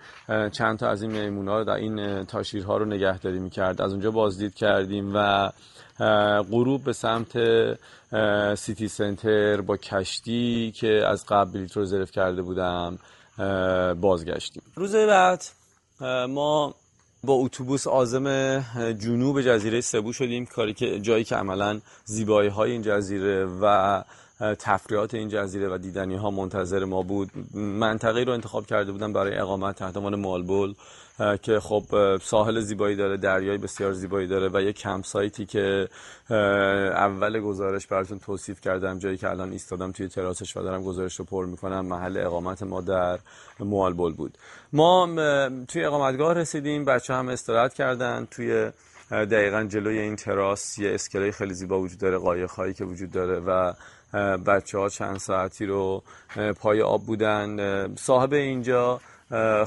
چند 0.51 0.79
تا 0.79 0.87
از 0.89 1.01
این 1.01 1.11
میمونا 1.11 1.57
رو 1.57 1.63
در 1.63 1.75
این 1.75 2.23
تاشیرها 2.23 2.77
رو 2.77 2.85
نگهداری 2.85 3.39
می‌کرد. 3.39 3.81
از 3.81 3.91
اونجا 3.91 4.11
بازدید 4.11 4.53
کردیم 4.53 5.11
و 5.15 5.49
غروب 6.51 6.83
به 6.83 6.93
سمت 6.93 7.37
سیتی 8.55 8.87
سنتر 8.87 9.61
با 9.61 9.77
کشتی 9.77 10.73
که 10.75 10.87
از 11.07 11.25
قبل 11.25 11.51
بلیط 11.51 11.77
رو 11.77 11.81
رزرو 11.81 12.05
کرده 12.05 12.41
بودم 12.41 12.99
بازگشتیم. 14.01 14.63
روز 14.75 14.95
بعد 14.95 15.43
ما 16.29 16.75
با 17.23 17.33
اتوبوس 17.33 17.87
آزم 17.87 18.59
جنوب 18.99 19.41
جزیره 19.41 19.81
سبو 19.81 20.13
شدیم. 20.13 20.45
کاری 20.45 20.73
که 20.73 20.99
جایی 20.99 21.23
که 21.23 21.35
عملا 21.35 21.79
زیبایی 22.05 22.49
های 22.49 22.71
این 22.71 22.81
جزیره 22.81 23.45
و 23.61 24.03
تفریحات 24.39 25.13
این 25.13 25.29
جزیره 25.29 25.67
و 25.69 25.77
دیدنی 25.77 26.15
ها 26.15 26.31
منتظر 26.31 26.85
ما 26.85 27.01
بود. 27.01 27.31
منطقه 27.55 28.23
رو 28.23 28.33
انتخاب 28.33 28.65
کرده 28.65 28.91
بودم 28.91 29.13
برای 29.13 29.37
اقامت 29.37 29.75
تحت 29.75 29.97
عنوان 29.97 30.15
مالبول. 30.15 30.75
که 31.41 31.59
خب 31.59 31.83
ساحل 32.23 32.59
زیبایی 32.59 32.95
داره 32.95 33.17
دریای 33.17 33.57
بسیار 33.57 33.93
زیبایی 33.93 34.27
داره 34.27 34.49
و 34.53 34.61
یک 34.61 34.75
کمپ 34.75 35.05
سایتی 35.05 35.45
که 35.45 35.89
اول 36.95 37.39
گزارش 37.39 37.87
براتون 37.87 38.19
توصیف 38.19 38.61
کردم 38.61 38.99
جایی 38.99 39.17
که 39.17 39.29
الان 39.29 39.51
ایستادم 39.51 39.91
توی 39.91 40.07
تراسش 40.07 40.57
و 40.57 40.61
دارم 40.61 40.83
گزارش 40.83 41.15
رو 41.15 41.25
پر 41.25 41.45
می‌کنم 41.45 41.85
محل 41.85 42.17
اقامت 42.17 42.63
ما 42.63 42.81
در 42.81 43.19
موالبول 43.59 44.13
بود. 44.13 44.37
ما 44.73 45.09
توی 45.67 45.85
اقامتگاه 45.85 46.33
رسیدیم 46.33 46.85
بچه 46.85 47.13
هم 47.13 47.29
استراحت 47.29 47.73
کردن 47.73 48.27
توی 48.31 48.71
دقیقا 49.11 49.63
جلوی 49.63 49.99
این 49.99 50.15
تراس 50.15 50.77
یه 50.77 50.93
اسکله 50.93 51.31
خیلی 51.31 51.53
زیبا 51.53 51.79
وجود 51.79 51.99
داره 51.99 52.17
قایق 52.17 52.49
هایی 52.49 52.73
که 52.73 52.85
وجود 52.85 53.11
داره 53.11 53.39
و 53.39 53.73
بچه 54.37 54.77
ها 54.77 54.89
چند 54.89 55.17
ساعتی 55.17 55.65
رو 55.65 56.03
پای 56.59 56.81
آب 56.81 57.05
بودن 57.05 57.95
صاحب 57.95 58.33
اینجا 58.33 59.01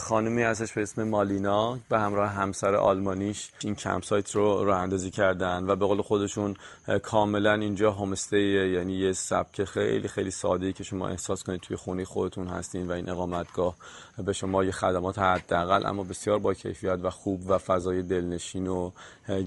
خانمی 0.00 0.42
هستش 0.42 0.72
به 0.72 0.83
اسم 0.83 1.02
مالینا 1.02 1.79
به 1.88 1.98
همراه 1.98 2.29
همسر 2.29 2.74
آلمانیش 2.74 3.50
این 3.61 3.74
کمپ 3.74 4.02
سایت 4.02 4.37
رو 4.37 4.64
راه 4.64 4.79
اندازی 4.79 5.11
کردن 5.11 5.64
و 5.66 5.76
به 5.76 5.87
قول 5.87 6.02
خودشون 6.02 6.55
کاملا 7.02 7.52
اینجا 7.52 7.92
هومستی 7.92 8.72
یعنی 8.72 8.92
یه 8.92 9.12
سبک 9.12 9.64
خیلی 9.64 10.09
خیلی 10.09 10.31
ساده 10.31 10.72
که 10.72 10.85
شما 10.85 11.09
احساس 11.09 11.42
کنید 11.42 11.61
توی 11.61 11.76
خونه 11.76 12.05
خودتون 12.05 12.48
هستین 12.48 12.88
و 12.88 12.92
این 12.92 13.11
اقامتگاه 13.11 13.76
به 14.24 14.33
شما 14.33 14.64
یه 14.64 14.72
خدمات 14.72 15.18
حداقل 15.18 15.87
اما 15.87 16.02
بسیار 16.02 16.38
با 16.38 16.55
کیفیت 16.55 16.98
و 17.02 17.11
خوب 17.11 17.50
و 17.50 17.59
فضای 17.59 18.02
دلنشین 18.02 18.66
و 18.66 18.90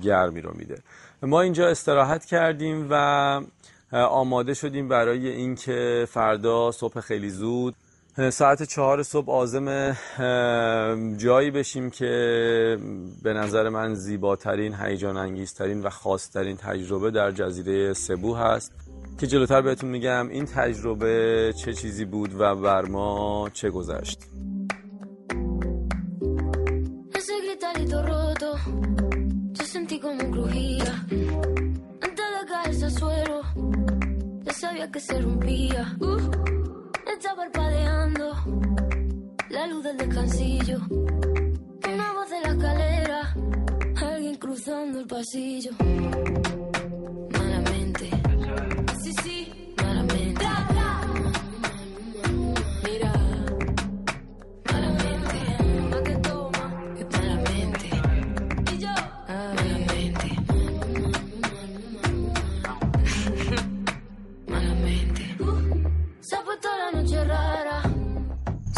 گرمی 0.03 0.41
رو 0.41 0.51
میده. 0.55 0.81
ما 1.23 1.41
اینجا 1.41 1.67
استراحت 1.67 2.25
کردیم 2.25 2.87
و 2.89 3.41
آماده 3.91 4.53
شدیم 4.53 4.87
برای 4.87 5.29
اینکه 5.29 6.07
فردا 6.09 6.71
صبح 6.71 6.99
خیلی 6.99 7.29
زود 7.29 7.75
ساعت 8.19 8.63
چهار 8.63 9.03
صبح 9.03 9.31
آزم 9.31 9.95
جایی 11.17 11.51
بشیم 11.51 11.89
که 11.89 12.77
به 13.23 13.33
نظر 13.33 13.69
من 13.69 13.93
زیباترین 13.93 14.75
هیجان 14.75 15.17
انگیزترین 15.17 15.81
و 15.81 15.89
خاصترین 15.89 16.57
تجربه 16.57 17.11
در 17.11 17.31
جزیره 17.31 17.93
سبو 17.93 18.35
هست. 18.35 18.71
که 19.19 19.27
جلوتر 19.27 19.61
بهتون 19.61 19.89
میگم 19.89 20.29
این 20.29 20.45
تجربه 20.45 21.53
چه 21.57 21.73
چیزی 21.73 22.05
بود 22.05 22.35
و 22.39 22.55
بر 22.55 22.81
ما 22.85 23.49
چه 23.53 23.69
گذشت؟ 23.69 24.19
Está 37.19 37.35
parpadeando 37.35 38.33
la 39.49 39.67
luz 39.67 39.83
del 39.83 39.97
descansillo. 39.97 40.79
Una 40.89 42.13
voz 42.13 42.29
de 42.29 42.39
la 42.39 42.49
escalera, 42.51 43.35
alguien 43.97 44.35
cruzando 44.35 44.99
el 45.01 45.05
pasillo. 45.05 45.71
Malamente. 47.31 48.09
Sí, 49.03 49.11
sí, 49.21 49.58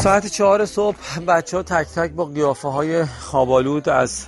ساعت 0.03 0.27
چهار 0.27 0.65
صبح 0.65 1.19
بچه 1.27 1.57
ها 1.57 1.63
تک 1.63 1.87
تک 1.87 2.11
با 2.11 2.25
قیافه 2.25 2.67
های 2.67 3.05
خوابالود 3.05 3.89
از 3.89 4.25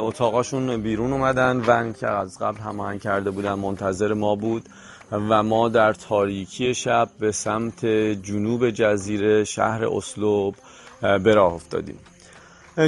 اتاقاشون 0.00 0.82
بیرون 0.82 1.12
اومدن. 1.12 1.62
ون 1.66 1.92
که 1.92 2.08
از 2.08 2.38
قبل 2.38 2.60
هماهنگ 2.60 3.00
کرده 3.00 3.30
بودن 3.30 3.54
منتظر 3.54 4.14
ما 4.14 4.34
بود 4.34 4.68
و 5.12 5.42
ما 5.42 5.68
در 5.68 5.92
تاریکی 5.92 6.74
شب 6.74 7.08
به 7.18 7.32
سمت 7.32 7.86
جنوب 8.22 8.70
جزیره 8.70 9.44
شهر 9.44 9.84
اسلوب 9.84 10.54
به 11.00 11.34
راه 11.34 11.52
افتادیم. 11.52 11.98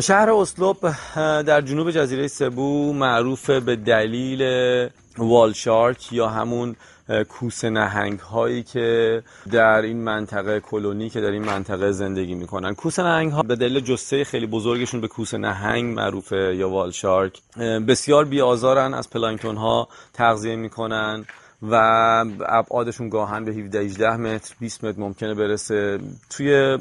شهر 0.02 0.30
اسلوب 0.30 0.76
در 1.16 1.60
جنوب 1.60 1.90
جزیره 1.90 2.28
سبو 2.28 2.92
معروف 2.92 3.50
به 3.50 3.76
دلیل 3.76 4.42
والشارک 5.18 6.12
یا 6.12 6.28
همون 6.28 6.76
کوسه 7.28 7.70
نهنگ 7.70 8.18
هایی 8.18 8.62
که 8.62 9.22
در 9.52 9.82
این 9.82 10.04
منطقه 10.04 10.60
کلونی 10.60 11.10
که 11.10 11.20
در 11.20 11.30
این 11.30 11.44
منطقه 11.44 11.92
زندگی 11.92 12.34
می‌کنن. 12.34 12.74
کوسه 12.74 13.02
نهنگ 13.02 13.32
ها 13.32 13.42
به 13.42 13.56
دلیل 13.56 13.80
جسه 13.80 14.24
خیلی 14.24 14.46
بزرگشون 14.46 15.00
به 15.00 15.08
کوسه 15.08 15.38
نهنگ 15.38 15.94
معروفه 15.94 16.54
یا 16.56 16.68
والشارک 16.68 17.40
بسیار 17.88 18.24
بیازارن 18.24 18.94
از 18.94 19.10
پلانکتون 19.10 19.56
ها 19.56 19.88
تغذیه 20.12 20.56
می‌کنن 20.56 21.24
و 21.62 21.74
ابعادشون 22.46 23.08
گاهن 23.08 23.44
به 23.44 23.52
17 23.52 23.78
18 23.78 24.16
متر 24.16 24.54
20 24.60 24.84
متر 24.84 25.00
ممکنه 25.00 25.34
برسه. 25.34 25.98
توی 26.30 26.78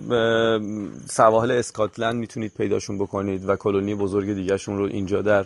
سواحل 1.09 1.51
اسکاتلند 1.51 2.15
می‌تونید 2.15 2.51
پیداشون 2.57 2.97
بکنید 2.97 3.49
و 3.49 3.55
کلونی 3.55 3.95
بزرگ 3.95 4.33
دیگهشون 4.33 4.77
رو 4.77 4.85
اینجا 4.85 5.21
در 5.21 5.45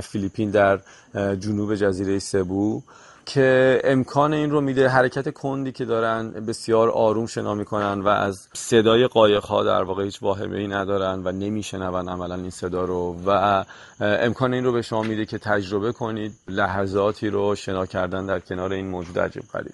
فیلیپین 0.00 0.50
در 0.50 0.80
جنوب 1.14 1.74
جزیره 1.74 2.18
سبو. 2.18 2.82
که 3.26 3.80
امکان 3.84 4.34
این 4.34 4.50
رو 4.50 4.60
میده 4.60 4.88
حرکت 4.88 5.28
کندی 5.28 5.72
که 5.72 5.84
دارن 5.84 6.30
بسیار 6.30 6.90
آروم 6.90 7.26
شنا 7.26 7.54
می‌کنن 7.54 8.00
و 8.00 8.08
از 8.08 8.48
صدای 8.52 9.06
قایق 9.06 9.44
ها 9.44 9.64
در 9.64 9.82
واقع 9.82 10.04
هیچ 10.04 10.22
واهمه 10.22 10.58
ای 10.58 10.66
ندارن 10.66 11.22
و 11.24 11.32
نمیشنون 11.32 12.08
عملا 12.08 12.34
این 12.34 12.50
صدا 12.50 12.84
رو 12.84 13.16
و 13.26 13.64
امکان 14.00 14.54
این 14.54 14.64
رو 14.64 14.72
به 14.72 14.82
شما 14.82 15.02
میده 15.02 15.26
که 15.26 15.38
تجربه 15.38 15.92
کنید 15.92 16.32
لحظاتی 16.48 17.28
رو 17.28 17.54
شنا 17.54 17.86
کردن 17.86 18.26
در 18.26 18.40
کنار 18.40 18.72
این 18.72 18.88
موجود 18.88 19.18
عجیب 19.18 19.42
غریب. 19.52 19.72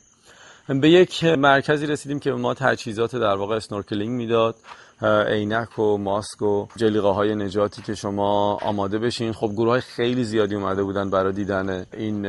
به 0.81 0.91
یک 0.91 1.25
مرکزی 1.25 1.87
رسیدیم 1.87 2.21
که 2.21 2.33
ما 2.33 2.55
تجهیزات 2.55 3.17
در 3.17 3.35
واقع 3.35 3.57
snorkeling 3.57 4.11
می‌داد. 4.11 4.57
عینک 5.03 5.79
و 5.79 5.97
ماسک 5.97 6.43
و 6.43 6.67
جلیقه 6.77 7.09
های 7.09 7.35
نجاتی 7.35 7.83
که 7.83 7.95
شما 7.95 8.55
آماده 8.63 8.99
بشین. 8.99 9.33
خب 9.33 9.53
گروه 9.53 9.69
های 9.69 9.81
خیلی 9.81 10.25
زیادی 10.25 10.55
اومده 10.55 10.83
بودن 10.83 11.11
برای 11.11 11.33
دیدن 11.33 11.87
این 11.93 12.27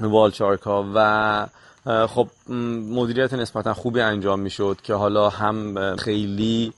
والچارک 0.00 0.62
ها 0.62 0.86
و 0.94 1.46
خب 2.06 2.28
مدیریت 2.90 3.34
نسبتا 3.34 3.74
خوبی 3.74 4.00
انجام 4.00 4.40
می‌شد 4.40 4.76
که 4.82 4.94
حالا 4.94 5.28
هم 5.28 5.96
خیلی 5.96 6.72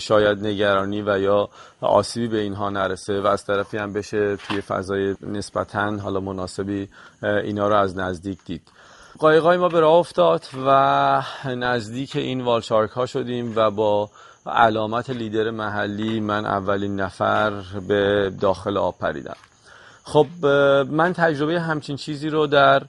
شاید 0.00 0.46
نگرانی 0.46 1.02
و 1.02 1.18
یا 1.18 1.48
آسیبی 1.80 2.28
به 2.28 2.38
اینها 2.38 2.70
نرسه 2.70 3.20
و 3.20 3.26
از 3.26 3.44
طرفی 3.44 3.76
هم 3.76 3.92
بشه 3.92 4.36
توی 4.36 4.60
فضای 4.60 5.16
نسبتا 5.22 5.96
حالا 5.96 6.20
مناسبی 6.20 6.88
اینا 7.22 7.68
رو 7.68 7.76
از 7.76 7.96
نزدیک 7.96 8.38
دید. 8.46 8.62
قایقای 9.18 9.56
ما 9.56 9.68
به 9.68 9.80
راه 9.80 9.94
افتاد 9.94 10.44
و 10.66 11.22
نزدیک 11.44 12.16
این 12.16 12.40
والشارک 12.40 12.90
ها 12.90 13.06
شدیم 13.06 13.52
و 13.56 13.70
با 13.70 14.10
علامت 14.48 15.10
لیدر 15.10 15.50
محلی 15.50 16.20
من 16.20 16.46
اولین 16.46 17.00
نفر 17.00 17.52
به 17.88 18.32
داخل 18.40 18.76
آب 18.76 18.98
پریدم. 18.98 19.36
خب 20.04 20.46
من 20.90 21.12
تجربه 21.12 21.60
همچین 21.60 21.96
چیزی 21.96 22.28
رو 22.28 22.46
در 22.46 22.82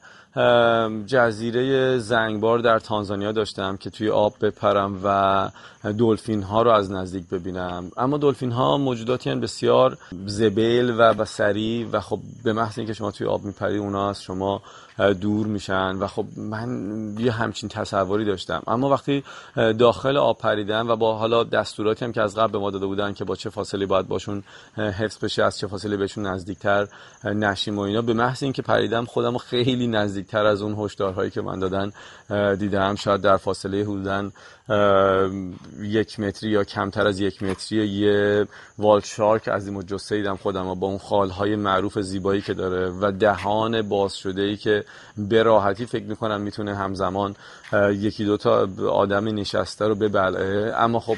جزیره 1.06 1.98
زنگبار 1.98 2.60
در 2.60 2.80
تانزانیا 2.80 3.32
داشتم 3.32 3.78
که 3.78 3.90
توی 3.90 4.10
آب 4.10 4.34
بپرم 4.42 5.00
و 5.04 5.50
دلفین 5.92 6.44
ها 6.44 6.62
رو 6.62 6.72
از 6.72 6.92
نزدیک 6.92 7.30
ببینم. 7.30 7.92
اما 7.98 8.18
دلفین 8.18 8.52
ها 8.52 8.78
موجوداتی 8.78 9.30
هن 9.30 9.40
بسیار 9.40 9.98
زبیل 10.26 10.96
و 10.98 11.14
بسری 11.14 11.84
و 11.84 12.00
خب 12.00 12.20
به 12.44 12.54
محض 12.54 12.80
اینکه 12.80 12.94
شما 12.94 13.12
توی 13.12 13.28
آب 13.28 13.44
میپری 13.44 13.78
اونا 13.78 14.10
از 14.10 14.22
شما 14.22 14.62
دور 15.22 15.48
میشن 15.48 15.96
و 15.96 16.08
خب 16.08 16.26
من 16.38 16.70
یه 17.20 17.32
همچین 17.32 17.70
تصوری 17.70 18.26
داشتم. 18.26 18.64
اما 18.68 18.90
وقتی 18.90 19.24
داخل 19.56 20.18
آب 20.18 20.38
پریدم 20.38 20.90
و 20.90 20.96
با 20.96 21.18
حالا 21.18 21.44
دستوراتی 21.44 22.06
هم 22.06 22.12
که 22.12 22.22
از 22.22 22.36
قبل 22.36 22.52
به 22.52 22.58
ما 22.60 22.72
داده 22.72 22.86
بودن 22.86 23.14
که 23.14 23.26
با 23.26 23.36
چه 23.36 23.50
فاصله 23.50 23.86
باید 23.86 24.08
باشون 24.08 24.44
حفظ 24.78 25.18
بشه 25.24 25.44
از 25.44 25.58
چه 25.58 25.68
فاصله 25.68 25.98
بهشون 25.98 26.26
نزدیکتر 26.26 26.88
نشیم 27.24 27.78
و 27.78 27.82
اینا 27.82 28.02
به 28.02 28.14
محض 28.14 28.44
اینکه 28.44 28.62
پریدم 28.62 29.06
خودم 29.06 29.38
خیلی 29.38 29.88
نزدیکتر 29.88 30.46
از 30.46 30.62
اون 30.62 30.76
هشدارهایی 30.80 31.32
که 31.32 31.42
من 31.42 31.60
دادن 31.60 31.92
دیدم. 32.56 32.96
شاید 32.96 33.22
در 33.22 33.38
فاصله 33.38 33.82
حدوداً 33.82 34.30
یک 35.82 36.20
متری 36.20 36.50
یا 36.50 36.64
کمتر 36.64 37.08
از 37.08 37.20
یک 37.20 37.44
متری 37.44 37.88
یه 37.88 38.48
والت 38.78 39.06
شارک 39.06 39.48
از 39.48 39.68
این 39.68 39.86
جسه 39.86 40.18
دیدم 40.18 40.36
خودم 40.36 40.68
و 40.68 40.76
با 40.76 40.88
اون 40.88 40.98
خالهای 40.98 41.56
معروف 41.56 42.00
زیبایی 42.00 42.42
که 42.42 42.54
داره 42.54 42.90
و 42.90 43.12
دهان 43.12 43.82
باز 43.82 44.16
شده 44.16 44.42
ای 44.42 44.58
که 44.58 44.84
به 45.18 45.44
راحتی 45.44 45.86
فکر 45.86 46.04
می‌کنم 46.04 46.42
می‌تونه 46.42 46.76
همزمان 46.76 47.36
یکی 47.74 48.26
دو 48.26 48.38
تا 48.38 48.70
آدم 48.92 49.26
نشسته 49.26 49.88
رو 49.88 49.96
ببلعه. 49.96 50.74
اما 50.76 51.00
خب 51.00 51.18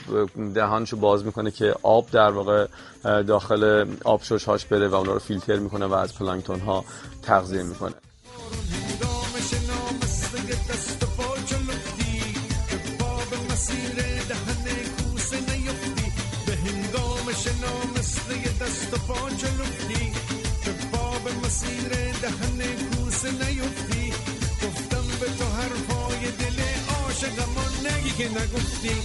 دهانشو 0.53 0.97
باز 0.97 1.25
می‌کنه 1.25 1.51
که 1.51 1.75
آب 1.83 2.11
در 2.11 2.29
واقع 2.31 2.67
داخل 3.03 3.85
آبشوش 4.05 4.45
هاش 4.45 4.65
بره 4.65 4.87
و 4.87 4.95
اونا 4.95 5.13
رو 5.13 5.19
فیلتر 5.19 5.55
می‌کنه 5.55 5.85
و 5.85 5.93
از 5.93 6.17
پلانکتون 6.17 6.59
ها 6.59 6.85
تغذیه 7.23 7.63
می‌کنه. 7.63 7.93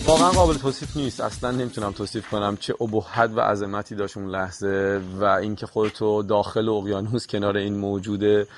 واقعا 0.07 0.31
قابل 0.31 0.55
توصیف 0.55 0.97
نیست. 0.97 1.21
اصلا 1.21 1.51
نمی‌تونم 1.51 1.93
توصیف 1.93 2.29
کنم 2.29 2.57
چه 2.57 2.75
ابهت 2.81 3.31
و 3.35 3.41
عظمتی 3.41 3.95
داشت 3.95 4.17
اون 4.17 4.31
لحظه 4.31 5.01
و 5.21 5.25
اینکه 5.25 5.67
خودتو 5.67 6.23
داخل 6.23 6.69
اقیانوس 6.69 7.27
کنار 7.27 7.57
این 7.57 7.77
موجود 7.77 8.49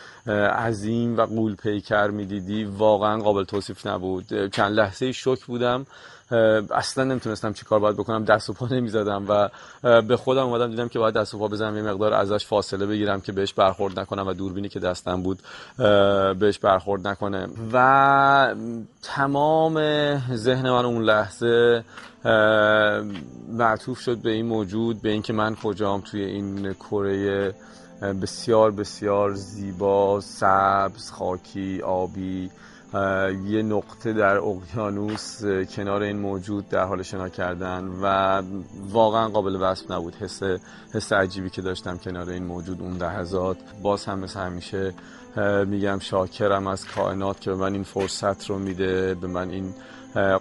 عظیم 0.56 1.16
و 1.16 1.26
قول 1.26 1.54
پیکر 1.54 2.08
می‌دیدی. 2.08 2.64
واقعا 2.64 3.18
قابل 3.22 3.44
توصیف 3.44 3.86
نبود. 3.86 4.50
چند 4.50 4.74
لحظه 4.74 5.12
شک 5.12 5.44
بودم. 5.46 5.86
اصلا 6.70 7.04
نمی‌تونستم 7.04 7.52
چی 7.52 7.64
کار 7.64 7.80
باید 7.80 7.96
بکنم. 7.96 8.24
دست 8.24 8.50
و 8.50 8.52
پا 8.52 8.66
نمی‌زدم 8.66 9.24
و 9.28 9.48
به 10.02 10.16
خودم 10.16 10.46
اومدم 10.46 10.70
دیدم 10.70 10.88
که 10.88 10.98
باید 10.98 11.14
دست 11.14 11.34
و 11.34 11.38
پا 11.38 11.48
بزنم. 11.48 11.76
یه 11.76 11.82
مقدار 11.82 12.14
ازش 12.14 12.46
فاصله 12.46 12.86
بگیرم 12.86 13.20
که 13.20 13.32
بهش 13.32 13.52
برخورد 13.52 14.00
نکنم 14.00 14.26
و 14.26 14.32
دوربینی 14.32 14.68
که 14.68 14.80
دستم 14.80 15.22
بود 15.22 15.38
بهش 16.38 16.58
برخورد 16.58 17.08
نکنه. 17.08 17.48
و 17.72 18.54
تمام 19.02 19.74
ذهن 20.34 20.70
من 20.70 20.84
اون 20.84 21.02
لحظه 21.02 21.84
معطوف 23.48 24.00
شد 24.00 24.18
به 24.18 24.30
این 24.30 24.46
موجود 24.46 25.02
به 25.02 25.08
اینکه 25.08 25.32
من 25.32 25.54
کجام 25.54 26.00
توی 26.00 26.24
این 26.24 26.72
کره 26.72 27.54
بسیار 28.22 28.70
بسیار 28.70 29.34
زیبا 29.34 30.20
سبز 30.20 31.10
خاکی 31.10 31.82
آبی 31.82 32.50
یه 33.46 33.62
نقطه 33.62 34.12
در 34.12 34.36
اقیانوس 34.36 35.44
کنار 35.76 36.02
این 36.02 36.18
موجود 36.18 36.68
در 36.68 36.84
حال 36.84 37.02
شنا 37.02 37.28
کردن 37.28 37.84
و 38.02 38.42
واقعا 38.90 39.28
قابل 39.28 39.56
وصف 39.60 39.90
نبود. 39.90 40.14
حس 40.14 40.42
حس 40.94 41.12
عجیبی 41.12 41.50
که 41.50 41.62
داشتم 41.62 41.98
کنار 41.98 42.28
این 42.28 42.44
موجود 42.44 42.80
اون 42.80 42.96
لحظات. 42.96 43.56
باز 43.82 44.04
هم 44.04 44.18
مثل 44.18 44.40
همیشه 44.40 44.94
میگم 45.66 45.98
شاکرم 45.98 46.66
از 46.66 46.86
کائنات 46.86 47.40
که 47.40 47.50
به 47.50 47.56
من 47.56 47.72
این 47.72 47.82
فرصت 47.82 48.50
رو 48.50 48.58
میده 48.58 49.14
به 49.14 49.26
من 49.26 49.50
این 49.50 49.74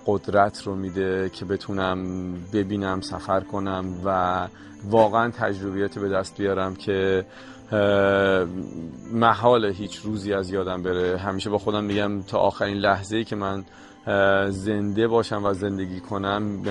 قدرت 0.05 0.63
رو 0.63 0.75
میده 0.75 1.29
که 1.29 1.45
بتونم 1.45 2.33
ببینم 2.53 3.01
سفر 3.01 3.39
کنم 3.39 3.85
و 4.05 4.47
واقعا 4.89 5.31
تجربیاتی 5.31 5.99
به 5.99 6.09
دست 6.09 6.37
بیارم 6.37 6.75
که 6.75 7.25
محال 9.11 9.65
هیچ 9.65 9.97
روزی 9.97 10.33
از 10.33 10.49
یادم 10.49 10.83
بره. 10.83 11.17
همیشه 11.17 11.49
با 11.49 11.57
خودم 11.57 11.83
میگم 11.83 12.21
تا 12.21 12.37
آخرین 12.37 12.77
لحظه 12.77 13.17
ای 13.17 13.23
که 13.23 13.35
من 13.35 13.65
زنده 14.49 15.07
باشم 15.07 15.45
و 15.45 15.53
زندگی 15.53 15.99
کنم 15.99 16.61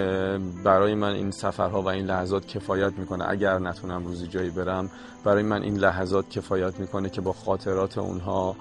برای 0.65 0.95
من 0.95 1.13
این 1.13 1.31
سفرها 1.31 1.83
و 1.83 1.89
این 1.89 2.07
لحظات 2.07 2.47
کفایت 2.47 2.93
می‌کنه. 2.99 3.25
اگر 3.29 3.59
نتونم 3.59 4.07
روزی 4.07 4.27
جایی 4.27 4.51
برم 4.51 4.91
برای 5.25 5.43
من 5.43 5.63
این 5.63 5.77
لحظات 5.77 6.31
کفایت 6.31 6.81
می‌کنه 6.81 7.11
که 7.11 7.21
با 7.21 7.33
خاطرات 7.33 7.99
اونها 7.99 8.57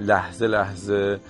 لحظه 0.00 0.46
لحظه 0.46 1.20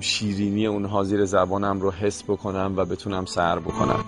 شیرینی 0.00 0.66
اونها 0.66 1.02
زیر 1.02 1.24
زبانم 1.24 1.80
رو 1.80 1.90
حس 1.90 2.22
بکنم 2.22 2.74
و 2.76 2.84
بتونم 2.84 3.24
سر 3.24 3.58
بکنم. 3.58 4.04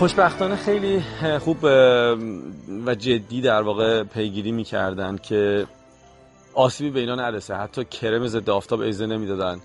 خوشبختانه 0.00 0.56
خیلی 0.56 1.02
خوب 1.40 1.64
و 2.86 2.94
جدی 2.98 3.40
در 3.40 3.62
واقع 3.62 4.02
پیگیری 4.02 4.52
می‌کردن 4.52 5.16
که 5.16 5.66
آسیبی 6.54 6.90
به 6.90 7.00
اینا 7.00 7.14
نرسه. 7.14 7.54
حتی 7.54 7.84
کرم 7.84 8.26
ضد 8.26 8.50
آفتاب 8.50 8.80
ایزه 8.80 9.06
نمی‌دادن 9.06 9.60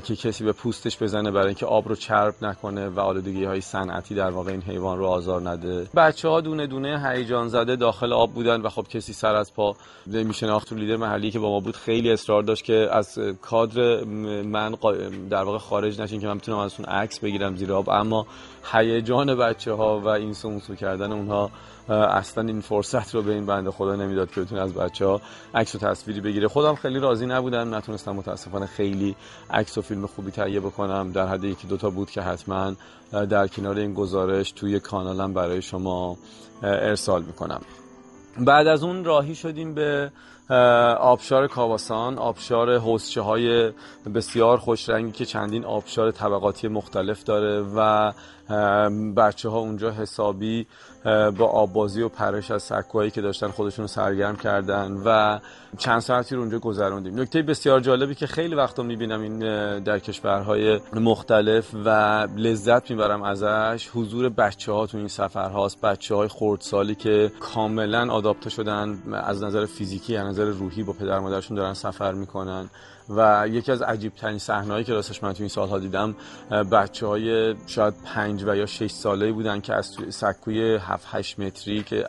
که 0.00 0.16
کسی 0.16 0.44
به 0.44 0.52
پوستش 0.52 1.02
بزنه 1.02 1.30
برای 1.30 1.46
اینکه 1.46 1.66
آب 1.66 1.88
رو 1.88 1.94
چرب 1.94 2.34
نکنه 2.42 2.88
و 2.88 3.00
آلودگی 3.00 3.44
های 3.44 3.60
صنعتی 3.60 4.14
در 4.14 4.30
واقع 4.30 4.50
این 4.50 4.62
حیوان 4.62 4.98
رو 4.98 5.06
آزار 5.06 5.50
نده. 5.50 5.86
بچه 5.96 6.28
ها 6.28 6.40
دونه 6.40 6.66
دونه 6.66 7.02
هیجان 7.08 7.48
زده 7.48 7.76
داخل 7.76 8.12
آب 8.12 8.32
بودن 8.32 8.60
و 8.60 8.68
خب 8.68 8.86
کسی 8.88 9.12
سر 9.12 9.34
از 9.34 9.54
پا 9.54 9.76
نمیشناخت. 10.06 10.68
تو 10.68 10.74
لیدر 10.74 10.96
محلی 10.96 11.30
که 11.30 11.38
با 11.38 11.50
ما 11.50 11.60
بود 11.60 11.76
خیلی 11.76 12.10
اصرار 12.12 12.42
داشت 12.42 12.64
که 12.64 12.88
از 12.92 13.18
کادر 13.42 14.04
من 14.42 14.74
در 15.30 15.42
واقع 15.42 15.58
خارج 15.58 16.00
نشین 16.00 16.20
که 16.20 16.26
من 16.26 16.38
بتونم 16.38 16.58
ازشون 16.58 16.86
عکس 16.86 17.18
بگیرم 17.18 17.56
زیر 17.56 17.72
آب. 17.72 17.90
اما 17.90 18.26
هیجان 18.72 19.34
بچه 19.34 19.72
ها 19.72 20.00
و 20.00 20.08
این 20.08 20.32
سموسو 20.32 20.74
کردن 20.74 21.12
اونها 21.12 21.50
اصلا 21.90 22.44
این 22.44 22.60
فرصت 22.60 23.14
رو 23.14 23.22
به 23.22 23.32
این 23.32 23.46
بنده 23.46 23.70
خدا 23.70 23.96
نمی‌داد 23.96 24.30
که 24.30 24.40
بتونه 24.40 24.60
از 24.60 24.74
بچه 24.74 25.06
ها 25.06 25.20
عکس 25.54 25.74
و 25.74 25.78
تصویری 25.78 26.20
بگیره. 26.20 26.48
خودم 26.48 26.74
خیلی 26.74 26.98
راضی 26.98 27.26
نبودم 27.26 27.74
نتونستم 27.74 28.12
متاسفانه 28.12 28.66
خیلی 28.66 29.16
عکس 29.50 29.78
و 29.78 29.82
فیلم 29.82 30.06
خوبی 30.06 30.30
تهیه 30.30 30.60
بکنم. 30.60 31.12
در 31.12 31.26
حد 31.26 31.44
یکی 31.44 31.66
دوتا 31.66 31.90
بود 31.90 32.10
که 32.10 32.22
حتما 32.22 32.72
در 33.12 33.46
کنار 33.46 33.78
این 33.78 33.94
گزارش 33.94 34.52
توی 34.52 34.80
کانالم 34.80 35.34
برای 35.34 35.62
شما 35.62 36.16
ارسال 36.62 37.22
می‌کنم. 37.22 37.60
بعد 38.38 38.66
از 38.66 38.82
اون 38.82 39.04
راهی 39.04 39.34
شدیم 39.34 39.74
به 39.74 40.12
آبشار 41.00 41.46
کاواسان. 41.46 42.18
آبشار 42.18 42.78
حوزچه 42.78 43.20
های 43.20 43.72
بسیار 44.14 44.56
خوش 44.56 44.88
رنگی 44.88 45.12
که 45.12 45.24
چندین 45.24 45.64
آبشار 45.64 46.10
طبقاتی 46.10 46.68
مختلف 46.68 47.24
داره 47.24 47.64
و 47.76 48.12
بچه 49.16 49.48
ها 49.48 49.58
اونجا 49.58 49.90
حسابی 49.90 50.66
با 51.38 51.46
آبازی 51.46 52.02
و 52.02 52.08
پرش 52.08 52.50
از 52.50 52.62
سکوهایی 52.62 53.10
که 53.10 53.20
داشتن 53.20 53.48
خودشون 53.48 53.86
سرگرم 53.86 54.36
کردن 54.36 54.92
و 55.04 55.38
چند 55.78 56.00
ساعتی 56.00 56.34
رو 56.34 56.40
اونجا 56.40 56.58
گذروندیم. 56.58 57.20
نکته 57.20 57.42
بسیار 57.42 57.80
جالبی 57.80 58.14
که 58.14 58.26
خیلی 58.26 58.54
وقتا 58.54 58.82
می‌بینم 58.82 59.20
این 59.20 59.38
در 59.78 59.98
کشورهای 59.98 60.80
مختلف 60.94 61.74
و 61.84 61.88
لذت 62.36 62.90
می‌برم 62.90 63.22
ازش 63.22 63.90
حضور 63.94 64.28
بچه 64.28 64.72
ها 64.72 64.86
تو 64.86 64.98
این 64.98 65.08
سفر 65.08 65.50
هاست 65.50 65.80
بچه 65.80 66.14
های 66.14 66.28
خردسالی 66.28 66.94
که 66.94 67.32
کاملا 67.40 68.12
آداپته 68.12 68.50
شدن 68.50 68.98
از 69.12 69.42
نظر 69.42 69.66
فیزیکی 69.66 70.16
از 70.16 70.26
نظر 70.26 70.44
روحی 70.44 70.82
با 70.82 70.92
پدر 70.92 71.18
مادرشون 71.18 71.56
دارن 71.56 71.74
سفر 71.74 72.12
می‌کنن. 72.12 72.70
و 73.16 73.48
یکی 73.48 73.72
از 73.72 73.82
عجیب 73.82 74.14
ترین 74.14 74.38
صحنه‌ای 74.38 74.84
که 74.84 74.92
راستش 74.92 75.22
من 75.22 75.32
تو 75.32 75.42
این 75.42 75.48
سالها 75.48 75.78
دیدم 75.78 76.14
بچه 76.72 77.06
های 77.06 77.54
شاید 77.66 77.94
پنج 78.04 78.44
و 78.46 78.56
یا 78.56 78.66
شش 78.66 78.90
ساله 78.90 79.32
بودن 79.32 79.60
که 79.60 79.74
از 79.74 79.96
سکوی 80.10 80.76
7 80.76 81.06
8 81.10 81.40
متری 81.40 81.82
که 81.82 82.04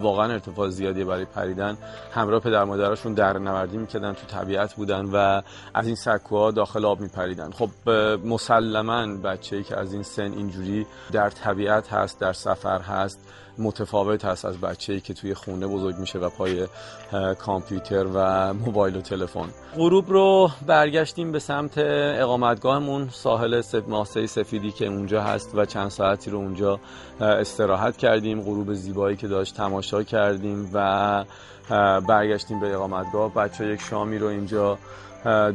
واقعا 0.00 0.32
ارتفاع 0.32 0.68
زیادی 0.68 1.04
برای 1.04 1.24
پریدن 1.24 1.76
همراه 2.14 2.40
پدر 2.40 2.64
مادرشون 2.64 3.14
در 3.14 3.38
نوردی 3.38 3.76
می‌کردن 3.76 4.12
تو 4.12 4.26
طبیعت 4.26 4.74
بودن 4.74 5.04
و 5.04 5.42
از 5.74 5.86
این 5.86 5.96
سکوها 5.96 6.50
داخل 6.50 6.84
آب 6.84 7.00
میپریدن. 7.00 7.50
خب 7.50 7.90
مسلما 8.24 9.06
بچه‌ای 9.06 9.62
که 9.62 9.76
از 9.76 9.92
این 9.92 10.02
سن 10.02 10.32
اینجوری 10.32 10.86
در 11.12 11.30
طبیعت 11.30 11.92
هست 11.92 12.20
در 12.20 12.32
سفر 12.32 12.80
هست 12.80 13.20
متفاوت 13.58 14.24
هست 14.24 14.44
از 14.44 14.58
بچه‌ای 14.58 15.00
که 15.00 15.14
توی 15.14 15.34
خونه 15.34 15.66
بزرگ 15.66 15.98
میشه 15.98 16.18
و 16.18 16.28
پای 16.30 16.66
کامپیوتر 17.38 18.06
و 18.14 18.54
موبایل 18.54 18.96
و 18.96 19.00
تلفن. 19.00 19.48
غروب 19.76 20.10
رو 20.10 20.50
برگشتیم 20.66 21.32
به 21.32 21.38
سمت 21.38 21.78
اقامتگاهمون 21.78 23.08
ساحل 23.12 23.62
ماسه 23.88 24.26
سفیدی 24.26 24.72
که 24.72 24.86
اونجا 24.86 25.22
هست 25.22 25.54
و 25.54 25.64
چند 25.64 25.88
ساعتی 25.88 26.30
رو 26.30 26.38
اونجا 26.38 26.80
استراحت 27.20 27.96
کردیم. 27.96 28.42
غروب 28.42 28.74
زیبایی 28.74 29.16
که 29.16 29.28
داشت 29.28 29.56
تماشا 29.56 30.02
کردیم 30.02 30.70
و 30.72 31.24
برگشتیم 32.08 32.60
به 32.60 32.74
اقامتگاه. 32.74 33.34
بچه 33.34 33.66
یک 33.66 33.80
شامی 33.80 34.18
رو 34.18 34.26
اینجا 34.26 34.78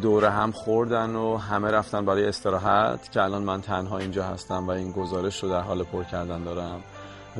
دوره 0.01 0.29
هم 0.29 0.51
خوردن 0.51 1.15
و 1.15 1.37
همه 1.37 1.71
رفتن 1.71 2.05
برای 2.05 2.25
استراحت 2.25 3.11
که 3.11 3.21
الان 3.21 3.43
من 3.43 3.61
تنها 3.61 3.97
اینجا 3.97 4.23
هستم 4.23 4.67
و 4.67 4.71
این 4.71 4.91
گزارش 4.91 5.43
رو 5.43 5.49
در 5.49 5.61
حال 5.61 5.83
پر 5.83 6.03
کردن 6.03 6.43
دارم. 6.43 6.83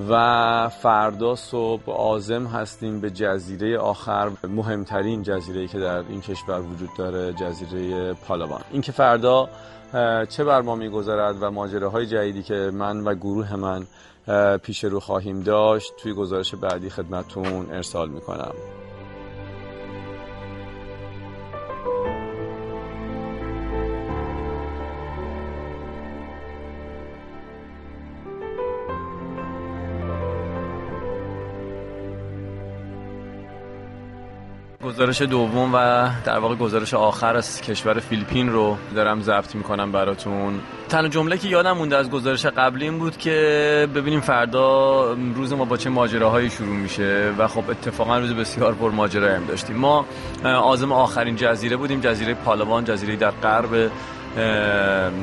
و 0.09 0.69
فردا 0.69 1.35
صبح 1.35 1.91
آزم 1.91 2.45
هستیم 2.45 3.01
به 3.01 3.09
جزیره 3.09 3.77
آخر 3.77 4.31
مهمترین 4.43 5.23
جزیره 5.23 5.67
که 5.67 5.79
در 5.79 5.97
این 5.97 6.21
کشور 6.21 6.61
وجود 6.61 6.89
داره 6.97 7.33
جزیره 7.33 8.13
پالاوان 8.13 8.61
این 8.71 8.81
که 8.81 8.91
فردا 8.91 9.49
چه 10.29 10.43
بر 10.43 10.61
ما 10.61 10.75
میگذرد 10.75 11.43
و 11.43 11.51
ماجراهای 11.51 12.05
جدیدی 12.05 12.43
که 12.43 12.71
من 12.73 13.01
و 13.01 13.15
گروه 13.15 13.55
من 13.55 13.87
پیش 14.57 14.83
رو 14.83 14.99
خواهیم 14.99 15.39
داشت 15.39 15.93
توی 15.97 16.13
گزارش 16.13 16.55
بعدی 16.55 16.89
خدمتون 16.89 17.71
ارسال 17.71 18.09
می‌کنم. 18.09 18.51
گزارش 35.01 35.21
دوم 35.21 35.73
و 35.73 36.09
در 36.25 36.39
واقع 36.39 36.55
گزارش 36.55 36.93
آخر 36.93 37.35
از 37.35 37.61
کشور 37.61 37.99
فیلیپین 37.99 38.49
رو 38.49 38.77
دارم 38.95 39.21
ضبط 39.21 39.55
می‌کنم 39.55 39.91
براتون. 39.91 40.59
تنها 40.89 41.07
جمله 41.07 41.37
که 41.37 41.47
یادم 41.47 41.71
مونده 41.71 41.97
از 41.97 42.09
گزارش 42.09 42.45
قبلی 42.45 42.83
این 42.85 42.99
بود 42.99 43.17
که 43.17 43.87
ببینیم 43.95 44.21
فردا 44.21 45.13
روز 45.13 45.53
ما 45.53 45.65
با 45.65 45.77
چه 45.77 45.89
ماجراهایی 45.89 46.49
شروع 46.49 46.75
میشه 46.75 47.33
و 47.37 47.47
خب 47.47 47.69
اتفاقا 47.69 48.17
روز 48.17 48.33
بسیار 48.33 48.73
پر 48.73 48.91
ماجرا 48.91 49.35
هم 49.35 49.45
داشتیم. 49.45 49.75
ما 49.75 50.05
آزم 50.43 50.91
آخرین 50.91 51.35
جزیره 51.35 51.77
بودیم 51.77 51.99
جزیره 51.99 52.33
پالاوان 52.33 52.83
جزیره 52.83 53.15
در 53.15 53.31
غرب 53.31 53.91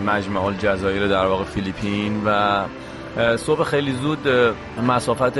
مجمع 0.06 0.44
الجزایر 0.44 1.06
در 1.06 1.26
واقع 1.26 1.44
فیلیپین 1.44 2.22
و 2.26 2.64
صبح 3.36 3.64
خیلی 3.64 3.92
زود 3.92 4.28
مسافت 4.86 5.38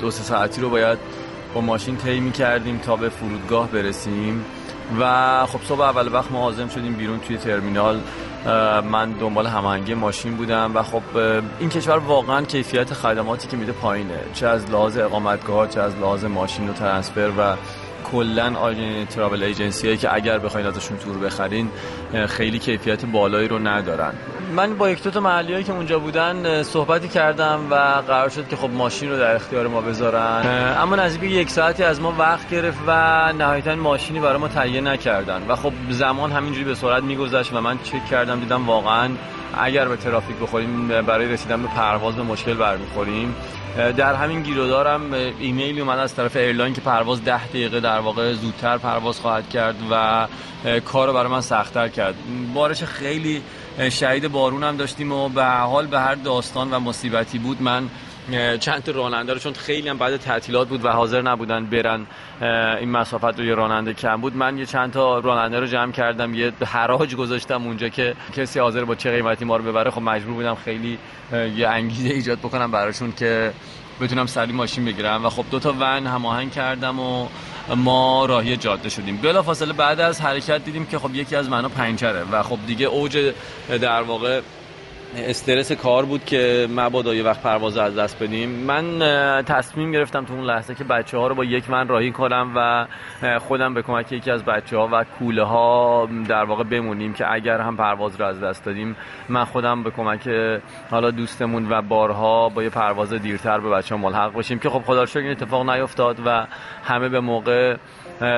دو 0.00 0.10
سه 0.10 0.22
ساعتی 0.22 0.60
رو 0.60 0.70
باید 0.70 0.98
با 1.54 1.60
ماشین 1.60 1.96
طی 1.96 2.30
کردیم 2.30 2.78
تا 2.78 2.96
به 2.96 3.08
فرودگاه 3.08 3.68
برسیم 3.68 4.44
و 5.00 5.46
خب 5.46 5.60
صبح 5.68 5.80
اول 5.80 6.12
وقت 6.12 6.32
ما 6.32 6.38
عازم 6.38 6.68
شدیم 6.68 6.92
بیرون 6.92 7.20
توی 7.20 7.36
ترمینال. 7.36 8.00
من 8.90 9.12
دنبال 9.12 9.46
هماهنگی 9.46 9.94
ماشین 9.94 10.36
بودم 10.36 10.70
و 10.74 10.82
خب 10.82 11.02
این 11.60 11.68
کشور 11.68 11.98
واقعا 11.98 12.42
کیفیت 12.42 12.94
خدماتی 12.94 13.48
که 13.48 13.56
میده 13.56 13.72
پایینه 13.72 14.20
چه 14.34 14.46
از 14.46 14.70
لحاظ 14.70 14.96
اقامتگاه 14.96 15.68
چه 15.68 15.80
از 15.80 15.96
لحاظ 15.96 16.24
ماشین 16.24 16.68
و 16.68 16.72
ترنسفر 16.72 17.30
و 17.38 17.56
کلا 18.12 18.74
ترافل 19.10 19.42
ایجنسی 19.42 19.86
هایی 19.86 19.98
که 19.98 20.14
اگر 20.14 20.38
بخواین 20.38 20.66
ازشون 20.66 20.96
تور 20.96 21.18
بخرین 21.18 21.70
خیلی 22.26 22.58
کیفیت 22.58 23.04
بالایی 23.04 23.48
رو 23.48 23.58
ندارن. 23.58 24.12
من 24.56 24.74
با 24.74 24.90
یک 24.90 25.02
دو 25.02 25.10
تا 25.10 25.20
محلی 25.20 25.64
که 25.64 25.72
اونجا 25.72 25.98
بودن 25.98 26.62
صحبتی 26.62 27.08
کردم 27.08 27.60
و 27.70 27.74
قرار 28.06 28.28
شد 28.28 28.48
که 28.48 28.56
خب 28.56 28.70
ماشین 28.70 29.10
رو 29.10 29.18
در 29.18 29.34
اختیار 29.34 29.66
ما 29.66 29.80
بذارن. 29.80 30.74
اما 30.78 30.96
نزدیک 30.96 31.30
یک 31.30 31.50
ساعتی 31.50 31.82
از 31.82 32.00
ما 32.00 32.14
وقت 32.18 32.50
گرفت 32.50 32.78
و 32.86 32.92
نهایتا 33.32 33.74
ماشینی 33.74 34.20
برای 34.20 34.38
ما 34.38 34.48
تهیه 34.48 34.80
نکردن. 34.80 35.42
و 35.48 35.56
خب 35.56 35.72
زمان 35.90 36.32
همینجوری 36.32 36.64
به 36.64 36.74
سرعت 36.74 37.02
میگذشت 37.02 37.52
و 37.52 37.60
من 37.60 37.78
چک 37.78 38.06
کردم 38.10 38.40
دیدم 38.40 38.66
واقعا 38.66 39.08
اگر 39.54 39.88
به 39.88 39.96
ترافیک 39.96 40.36
بخوریم 40.36 40.88
برای 40.88 41.28
رسیدن 41.28 41.62
به 41.62 41.68
پرواز 41.68 42.14
به 42.16 42.22
مشکل 42.22 42.54
برمیخوریم. 42.54 43.34
در 43.76 44.14
همین 44.14 44.42
گیرودارم 44.42 45.12
ایمیلی 45.12 45.80
اومد 45.80 45.98
از 45.98 46.14
طرف 46.14 46.36
airline 46.36 46.74
که 46.74 46.80
پرواز 46.80 47.24
ده 47.24 47.46
دقیقه 47.46 47.80
در 47.80 47.98
واقع 47.98 48.32
زودتر 48.32 48.78
پرواز 48.78 49.20
خواهد 49.20 49.48
کرد 49.48 49.76
و 49.90 50.26
کار 50.84 51.06
رو 51.06 51.12
برای 51.12 51.30
من 51.30 51.40
سختتر 51.40 51.88
کرد. 51.88 52.14
بارش 52.54 52.84
خیلی 52.84 53.42
شهید 53.90 54.28
بارون 54.28 54.64
هم 54.64 54.76
داشتیم 54.76 55.12
و 55.12 55.28
به 55.28 55.44
حال 55.44 55.86
به 55.86 56.00
هر 56.00 56.14
داستان 56.14 56.70
و 56.70 56.80
مصیبتی 56.80 57.38
بود 57.38 57.62
من 57.62 57.88
چند 58.60 58.82
تا 58.82 58.92
راننده 58.92 59.32
رو 59.32 59.38
چون 59.38 59.52
خیلی 59.52 59.88
هم 59.88 59.98
بعد 59.98 60.16
تعطیلات 60.16 60.68
بود 60.68 60.84
و 60.84 60.88
حاضر 60.88 61.22
نبودن 61.22 61.66
برن 61.66 62.06
این 62.78 62.90
مسافت 62.90 63.38
رو 63.38 63.44
یه 63.44 63.54
راننده 63.54 63.94
کم 63.94 64.20
بود. 64.20 64.36
من 64.36 64.58
یه 64.58 64.66
چند 64.66 64.92
تا 64.92 65.18
راننده 65.18 65.60
رو 65.60 65.66
جمع 65.66 65.92
کردم 65.92 66.34
یه 66.34 66.52
حراج 66.66 67.16
گذاشتم 67.16 67.62
اونجا 67.62 67.88
که 67.88 68.14
کسی 68.36 68.60
حاضر 68.60 68.84
با 68.84 68.94
چه 68.94 69.10
قیمتی 69.10 69.44
ما 69.44 69.56
رو 69.56 69.64
ببره. 69.64 69.90
خب 69.90 70.02
مجبور 70.02 70.34
بودم 70.34 70.54
خیلی 70.54 70.98
یه 71.56 71.68
انگیزه 71.68 72.08
ایجاد 72.08 72.38
بکنم 72.38 72.70
براشون 72.70 73.12
که 73.12 73.52
بتونم 74.00 74.26
سری 74.26 74.52
ماشین 74.52 74.84
بگیرم. 74.84 75.26
و 75.26 75.30
خب 75.30 75.44
دو 75.50 75.58
تا 75.58 75.72
ون 75.72 76.06
هماهنگ 76.06 76.52
کردم 76.52 77.00
و 77.00 77.28
ما 77.76 78.26
راهی 78.26 78.56
جاده 78.56 78.88
شدیم. 78.88 79.16
بلا 79.16 79.42
فاصله 79.42 79.72
بعد 79.72 80.00
از 80.00 80.20
حرکت 80.20 80.64
دیدیم 80.64 80.86
که 80.86 80.98
خب 80.98 81.14
یکی 81.14 81.36
از 81.36 81.48
منو 81.50 81.68
پنچره 81.68 82.24
و 82.32 82.42
خب 82.42 82.58
دیگه 82.66 82.86
اوج 82.86 83.32
در 83.68 84.02
واقع 84.02 84.40
استرس 85.16 85.72
کار 85.72 86.04
بود 86.04 86.24
که 86.24 86.68
مبادا 86.70 87.14
یه 87.14 87.22
وقت 87.22 87.42
پرواز 87.42 87.76
از 87.76 87.96
دست 87.96 88.22
بدیم. 88.22 88.50
من 88.50 88.98
تصمیم 89.42 89.92
گرفتم 89.92 90.24
تو 90.24 90.34
اون 90.34 90.44
لحظه 90.44 90.74
که 90.74 90.84
بچه 90.84 91.18
ها 91.18 91.26
رو 91.26 91.34
با 91.34 91.44
یک 91.44 91.70
من 91.70 91.88
راهی 91.88 92.12
کنم 92.12 92.52
و 92.56 92.86
خودم 93.38 93.74
به 93.74 93.82
کمک 93.82 94.12
یکی 94.12 94.30
از 94.30 94.44
بچه 94.44 94.76
ها 94.76 94.88
و 94.92 95.04
کوله 95.04 95.44
ها 95.44 96.08
در 96.28 96.44
واقع 96.44 96.64
بمونیم 96.64 97.12
که 97.12 97.32
اگر 97.32 97.60
هم 97.60 97.76
پرواز 97.76 98.20
رو 98.20 98.26
از 98.26 98.40
دست 98.40 98.64
دادیم 98.64 98.96
من 99.28 99.44
خودم 99.44 99.82
به 99.82 99.90
کمک 99.90 100.28
حالا 100.90 101.10
دوستمون 101.10 101.66
و 101.70 101.82
بارها 101.82 102.48
با 102.48 102.62
یه 102.62 102.70
پرواز 102.70 103.12
دیرتر 103.12 103.60
به 103.60 103.70
بچه 103.70 103.94
ها 103.94 104.00
ملحق 104.00 104.32
باشیم 104.32 104.58
که 104.58 104.70
خب 104.70 104.82
خدا 104.82 105.04
این 105.16 105.30
اتفاق 105.30 105.70
نیفتاد 105.70 106.16
و 106.26 106.46
همه 106.84 107.08
به 107.08 107.20
موقع 107.20 107.76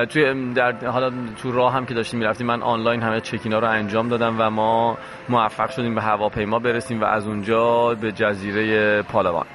توی 0.09 0.53
در 0.53 0.87
حالا 0.87 1.11
تو 1.41 1.51
راه 1.51 1.73
هم 1.73 1.85
که 1.85 1.93
داشتیم 1.93 2.19
می‌رفتیم 2.19 2.47
من 2.47 2.61
آنلاین 2.61 3.01
همه 3.01 3.21
چکینا 3.21 3.59
رو 3.59 3.67
انجام 3.67 4.09
دادم 4.09 4.35
و 4.39 4.49
ما 4.49 4.97
موفق 5.29 5.69
شدیم 5.69 5.95
به 5.95 6.01
هواپیما. 6.01 6.59
برسیم 6.63 7.01
و 7.01 7.05
از 7.05 7.27
اونجا 7.27 7.95
به 8.01 8.11
جزیره 8.11 9.01
پالوان. 9.01 9.45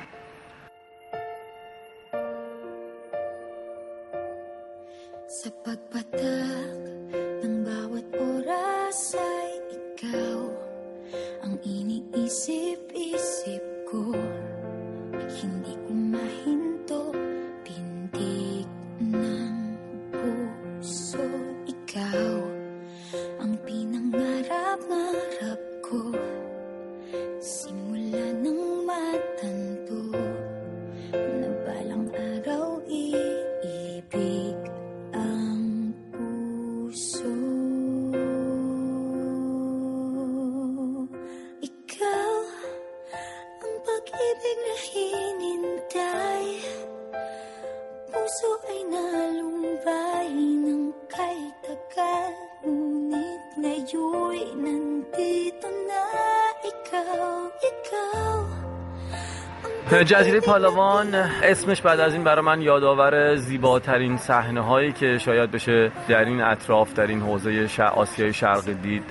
جزیره 60.08 60.40
پالاوان 60.40 61.14
اسمش 61.42 61.80
بعد 61.80 62.00
از 62.00 62.12
این 62.12 62.24
برای 62.24 62.44
من 62.44 62.62
یادآور 62.62 63.36
زیباترین 63.36 64.16
صحنه 64.16 64.60
هایی 64.60 64.92
که 64.92 65.18
شاید 65.18 65.50
بشه 65.50 65.92
در 66.08 66.24
این 66.24 66.40
اطراف 66.40 66.94
در 66.94 67.06
این 67.06 67.20
حوزه 67.20 67.82
آسیای 67.94 68.32
شرقی 68.32 68.74
دید. 68.74 69.02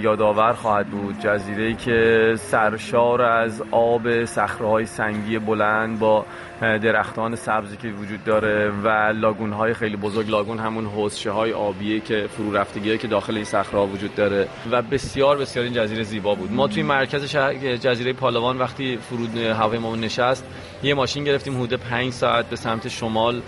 یادآور 0.00 0.52
خواهد 0.52 0.86
بود 0.86 1.20
جزیره 1.20 1.64
ای 1.64 1.74
که 1.74 2.34
سرشار 2.38 3.22
از 3.22 3.62
آب 3.70 4.24
صخره 4.24 4.84
سنگی 4.84 5.38
بلند 5.38 5.98
با 5.98 6.24
درختان 6.60 7.36
سبزی 7.36 7.76
که 7.76 7.88
وجود 7.88 8.24
داره 8.24 8.70
و 8.84 8.88
لاگون 9.14 9.52
های 9.52 9.74
خیلی 9.74 9.96
بزرگ. 9.96 10.30
لاگون 10.30 10.58
همون 10.58 10.86
حوزشه 10.86 11.30
های 11.30 11.52
آبیه 11.52 12.00
که 12.00 12.26
فرو 12.36 12.56
رفتگی 12.56 12.98
که 12.98 13.08
داخل 13.08 13.34
این 13.34 13.44
صخره 13.44 13.80
وجود 13.80 14.14
داره 14.14 14.48
و 14.70 14.82
بسیار 14.82 15.38
بسیار 15.38 15.64
این 15.64 15.74
جزیره 15.74 16.02
زیبا 16.02 16.34
بود. 16.34 16.52
ما 16.52 16.68
توی 16.68 16.82
مرکز 16.82 17.24
شهر 17.24 17.76
جزیره 17.76 18.12
پالوان 18.12 18.58
وقتی 18.58 18.96
فرود 18.96 19.36
هوای 19.36 19.78
ما 19.78 19.96
نشست 19.96 20.44
یه 20.82 20.94
ماشین 20.94 21.24
گرفتیم 21.24 21.56
حدود 21.56 21.74
5 21.74 22.12
ساعت 22.12 22.46
به 22.46 22.56
سمت 22.56 22.88
شمال 22.88 23.42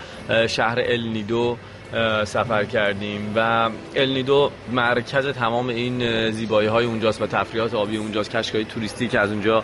شهر 0.47 0.79
النیدو. 0.85 1.57
سفر 2.23 2.63
کردیم 2.63 3.33
و 3.35 3.69
النیدو 3.95 4.51
مرکز 4.71 5.27
تمام 5.27 5.67
این 5.67 6.29
زیبایی 6.31 6.67
های 6.67 6.85
اونجاست 6.85 7.21
و 7.21 7.27
تفریحات 7.27 7.73
آبی 7.73 7.97
اونجاست. 7.97 8.31
کشکای 8.31 8.65
توریستی 8.65 9.07
که 9.07 9.19
از 9.19 9.31
اونجا 9.31 9.63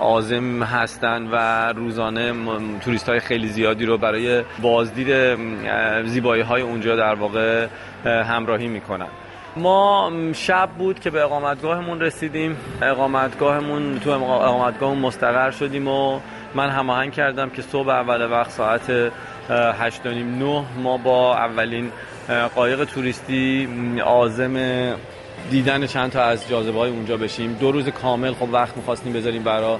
آزم 0.00 0.62
هستن 0.62 1.28
و 1.32 1.72
روزانه 1.72 2.34
توریست 2.80 3.08
های 3.08 3.20
خیلی 3.20 3.48
زیادی 3.48 3.86
رو 3.86 3.98
برای 3.98 4.42
بازدید 4.62 5.36
زیبایی 6.04 6.42
های 6.42 6.62
اونجا 6.62 6.96
در 6.96 7.14
واقع 7.14 7.66
همراهی 8.04 8.68
می‌کنن. 8.68 9.08
ما 9.56 10.12
شب 10.32 10.68
بود 10.78 11.00
که 11.00 11.10
به 11.10 11.22
اقامتگاهمون 11.22 12.00
رسیدیم. 12.00 12.56
اقامتگاهمون 12.82 13.98
تو 13.98 14.10
اقامتگاهمون 14.10 14.98
مستقر 14.98 15.50
شدیم 15.50 15.88
و 15.88 16.20
من 16.54 16.68
هماهنگ 16.68 17.12
کردم 17.12 17.50
که 17.50 17.62
صبح 17.62 17.88
اول 17.88 18.30
وقت 18.30 18.50
ساعت 18.50 19.12
هشت 19.50 20.06
نه 20.06 20.64
ما 20.82 20.96
با 20.96 21.36
اولین 21.36 21.90
قایق 22.54 22.84
توریستی 22.84 23.68
آزم 24.04 24.56
دیدن 25.50 25.86
چند 25.86 26.10
تا 26.10 26.22
از 26.22 26.48
جاذبه 26.48 26.78
های 26.78 26.90
اونجا 26.90 27.16
بشیم. 27.16 27.52
دو 27.60 27.72
روز 27.72 27.88
کامل 27.88 28.32
خب 28.32 28.48
وقت 28.52 28.76
می‌خواستیم 28.76 29.12
بذاریم 29.12 29.42
برای 29.42 29.78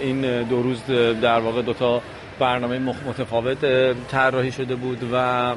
این 0.00 0.42
دو 0.42 0.62
روز 0.62 0.84
در 1.22 1.40
واقع 1.40 1.62
دوتا 1.62 2.02
برنامه 2.38 2.78
متفاوت 2.78 3.58
طراحی 4.08 4.52
شده 4.52 4.74
بود 4.74 4.98
و 5.12 5.54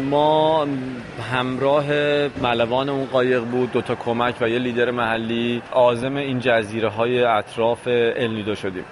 ما 0.00 0.66
همراه 1.32 1.84
ملوان 2.42 2.88
اون 2.88 3.04
قایق 3.04 3.42
بود 3.44 3.72
دوتا 3.72 3.94
کمک 3.94 4.34
و 4.40 4.48
یه 4.48 4.58
لیدر 4.58 4.90
محلی. 4.90 5.62
آزم 5.72 6.16
این 6.16 6.40
جزیره 6.40 6.88
های 6.88 7.24
اطراف 7.24 7.88
النیدو 8.16 8.54
شدیم. 8.54 8.84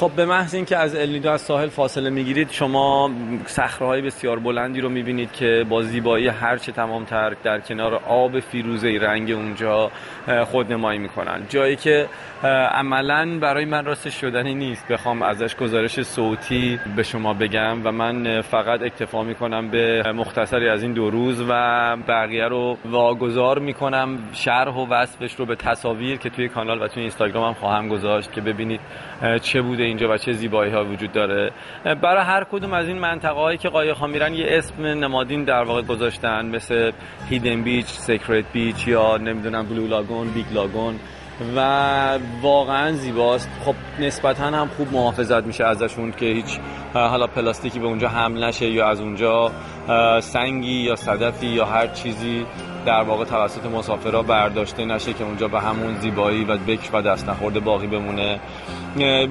خب 0.00 0.10
به 0.16 0.26
محض 0.26 0.54
اینکه 0.54 0.76
از 0.76 0.96
النیدو 0.96 1.30
از 1.30 1.40
ساحل 1.40 1.68
فاصله 1.68 2.10
می‌گیرید 2.10 2.50
شما 2.50 3.10
صخره 3.46 4.02
بسیار 4.02 4.38
بلندی 4.38 4.80
رو 4.80 4.88
می‌بینید 4.88 5.32
که 5.32 5.66
با 5.68 5.82
زیبایی 5.82 6.28
هرچه 6.28 6.72
تمامتر 6.72 7.36
در 7.42 7.60
کنار 7.60 7.94
آب 7.94 8.40
فیروزه 8.40 8.98
رنگ 9.00 9.30
اونجا 9.30 9.90
خودنمایی 10.44 10.98
می‌کنن. 10.98 11.42
جایی 11.48 11.76
که 11.76 12.06
عملا 12.72 13.38
برای 13.40 13.64
من 13.64 13.84
راست 13.84 14.10
شدنی 14.10 14.54
نیست. 14.54 14.88
بخوام 14.88 15.22
ازش 15.22 15.56
گزارش 15.56 16.02
صوتی 16.02 16.80
به 16.96 17.02
شما 17.02 17.34
بگم 17.34 17.86
و 17.86 17.92
من 17.92 18.40
فقط 18.40 18.82
اکتفا 18.82 19.22
می‌کنم 19.22 19.70
به 19.70 20.12
مختصری 20.12 20.68
از 20.68 20.82
این 20.82 20.92
دو 20.92 21.10
روز 21.10 21.44
و 21.48 21.52
بقیه 22.08 22.48
رو 22.48 22.76
واگذار 22.84 23.58
می‌کنم 23.58 24.18
شرح 24.32 24.74
و 24.74 24.86
وصفش 24.90 25.34
رو 25.34 25.46
به 25.46 25.56
تصاویر 25.56 26.16
که 26.16 26.30
توی 26.30 26.48
کانال 26.48 26.82
و 26.82 26.88
توی 26.88 27.00
اینستاگرام 27.00 27.44
هم 27.44 27.54
خواهم 27.54 27.88
گذاشت 27.88 28.32
که 28.32 28.40
ببینید 28.40 28.80
چه 29.42 29.62
بوده 29.62 29.85
اینجا 29.86 30.08
و 30.08 30.16
چه 30.16 30.32
زیبایی 30.32 30.72
ها 30.72 30.84
وجود 30.84 31.12
داره. 31.12 31.50
برای 31.84 32.24
هر 32.24 32.44
کدوم 32.44 32.72
از 32.72 32.88
این 32.88 32.98
منطقه 32.98 33.34
هایی 33.34 33.58
که 33.58 33.68
قایق 33.68 33.96
ها 33.96 34.06
میرن 34.06 34.34
یه 34.34 34.46
اسم 34.48 34.82
نمادین 34.82 35.44
در 35.44 35.62
واقع 35.62 35.82
گذاشتن 35.82 36.46
مثل 36.46 36.90
Hidden 37.28 37.62
Beach، 37.62 37.86
Secret 37.86 38.44
Beach 38.52 38.88
یا 38.88 39.16
نمی‌دونم 39.16 39.66
Blue 39.66 39.86
Lagoon، 39.86 40.28
Big 40.28 40.46
Lagoon 40.54 40.94
و 41.56 41.60
واقعا 42.42 42.92
زیباست. 42.92 43.50
خب 43.64 43.74
نسبتا 44.00 44.44
هم 44.44 44.68
خوب 44.76 44.92
محافظت 44.92 45.44
میشه 45.44 45.64
ازشون 45.64 46.12
که 46.12 46.26
هیچ 46.26 46.58
حالا 46.94 47.26
پلاستیکی 47.26 47.78
به 47.78 47.86
اونجا 47.86 48.08
حمل 48.08 48.44
نشه 48.44 48.66
یا 48.66 48.88
از 48.88 49.00
اونجا 49.00 49.50
سنگی 50.20 50.82
یا 50.82 50.96
صدفی 50.96 51.46
یا 51.46 51.64
هر 51.64 51.86
چیزی. 51.86 52.46
در 52.86 53.02
واقع 53.02 53.24
توسط 53.24 53.66
مسافرها 53.66 54.22
برداشته 54.22 54.84
نشه 54.84 55.12
که 55.12 55.24
اونجا 55.24 55.48
به 55.48 55.60
همون 55.60 55.96
زیبایی 56.00 56.44
و 56.44 56.56
بکر 56.56 56.90
و 56.92 57.02
دست 57.02 57.28
نخورده 57.28 57.60
باقی 57.60 57.86
بمونه. 57.86 58.40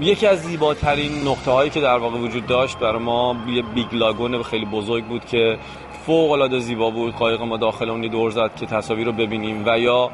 یکی 0.01 0.27
از 0.27 0.41
زیباترین 0.41 1.27
نقطه 1.27 1.51
هایی 1.51 1.69
که 1.69 1.81
در 1.81 1.97
واقع 1.97 2.17
وجود 2.17 2.45
داشت 2.45 2.79
برای 2.79 2.99
ما 2.99 3.35
یه 3.47 3.61
Big 3.61 3.87
Lagoon 3.91 4.43
خیلی 4.43 4.65
بزرگ 4.65 5.05
بود 5.05 5.25
که 5.25 5.57
فوق 6.05 6.31
العاده 6.31 6.59
زیبا 6.59 6.89
بود. 6.89 7.15
قایق 7.15 7.41
ما 7.41 7.57
داخل 7.57 7.89
اون 7.89 8.01
دور 8.01 8.31
زد 8.31 8.55
که 8.55 8.65
تصاویر 8.65 9.05
رو 9.05 9.11
ببینیم. 9.11 9.63
و 9.65 9.79
یا 9.79 10.09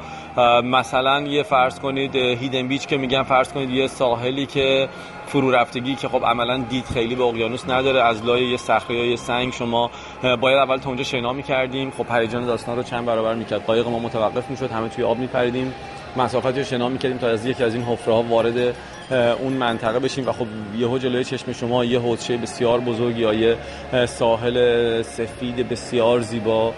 مثلا 0.64 1.20
یه 1.20 1.42
فرض 1.42 1.80
کنید 1.80 2.16
Hidden 2.16 2.68
Beach 2.68 2.86
که 2.86 2.96
میگن 2.96 3.22
فرض 3.22 3.52
کنید 3.52 3.70
یه 3.70 3.86
ساحلی 3.86 4.46
که 4.46 4.88
فرو 5.26 5.50
رفتگی 5.50 5.94
که 5.94 6.08
خب 6.08 6.24
عملا 6.24 6.58
دید 6.58 6.84
خیلی 6.84 7.14
به 7.14 7.24
اقیانوس 7.24 7.68
نداره. 7.68 8.02
از 8.02 8.24
لای 8.24 8.44
یه 8.44 8.56
صخره 8.56 8.96
یا 8.96 9.04
یه 9.04 9.16
سنگ 9.16 9.52
شما 9.52 9.90
باید 10.22 10.58
اول 10.58 10.76
تا 10.76 10.88
اونجا 10.88 11.04
شنا 11.04 11.32
می‌کردیم. 11.32 11.90
خب 11.90 12.06
هیجان 12.10 12.46
داستان 12.46 12.76
رو 12.76 12.82
چند 12.82 13.06
برابر 13.06 13.34
می‌کرد. 13.34 13.66
قایق 13.66 13.88
ما 13.88 13.98
متوقف 13.98 14.50
می‌شد 14.50 14.70
همه 14.70 14.88
توی 14.88 15.04
آب 15.04 15.18
میپریدیم. 15.18 15.74
مسافت 16.16 16.58
رو 16.58 16.64
شنا 16.64 16.88
می‌کردیم 16.88 17.18
تا 17.18 17.28
از 17.28 17.46
یکی 17.46 17.64
از 17.64 17.74
این 17.74 17.84
حفره 17.84 18.14
ها 18.14 18.22
وارد 18.22 18.74
اون 19.40 19.52
منطقه 19.52 19.98
بشیم 19.98 20.28
و 20.28 20.32
خب 20.32 20.46
یهو 20.76 20.98
جلوی 20.98 21.24
چشم 21.24 21.52
شما 21.52 21.84
یه 21.84 22.00
حوضچه 22.00 22.36
بسیار 22.36 22.80
بزرگ 22.80 23.18
یا 23.18 23.34
یه 23.34 23.56
ساحل 24.06 25.02
سفید 25.02 25.68
بسیار 25.68 26.20
زیبا 26.20 26.74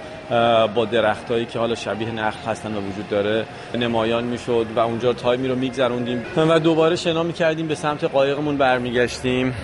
با 0.75 0.85
درختایی 0.85 1.47
که 1.47 1.59
حالا 1.59 1.75
شبیه 1.75 2.11
نخل 2.11 2.51
هستن 2.51 2.75
و 2.75 2.81
وجود 2.81 3.09
داره 3.09 3.47
نمایان 3.75 4.25
می‌شد 4.25 4.66
و 4.77 4.79
اونجا 4.79 5.12
تایمی 5.12 5.49
رو 5.49 5.57
میگذروندیم 5.57 6.22
و 6.37 6.61
دوباره 6.61 6.97
شنا 6.97 7.22
می‌کردیم 7.22 7.68
به 7.68 7.75
سمت 7.75 8.05
قایقمون 8.05 8.57
برمیگشتیم 8.57 9.55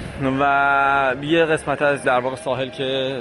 و 0.41 1.15
یه 1.23 1.45
قسمت 1.45 1.83
از 1.83 2.03
در 2.03 2.21
واقع 2.21 2.37
ساحل 2.37 2.69
که 2.69 3.21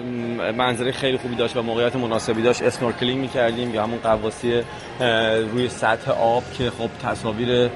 منظره 0.57 0.91
خیلی 0.91 1.17
خوبی 1.17 1.35
داشت 1.35 1.57
و 1.57 1.61
موقعیت 1.61 1.95
مناسبی 1.95 2.41
داشت 2.41 2.61
snorkeling 2.61 3.21
می‌کردیم 3.21 3.75
یا 3.75 3.83
همون 3.83 3.99
غواصی 3.99 4.61
روی 5.51 5.69
سطح 5.69 6.11
آب 6.11 6.43
که 6.57 6.69
خب 6.69 6.89
تصاویر 7.03 7.69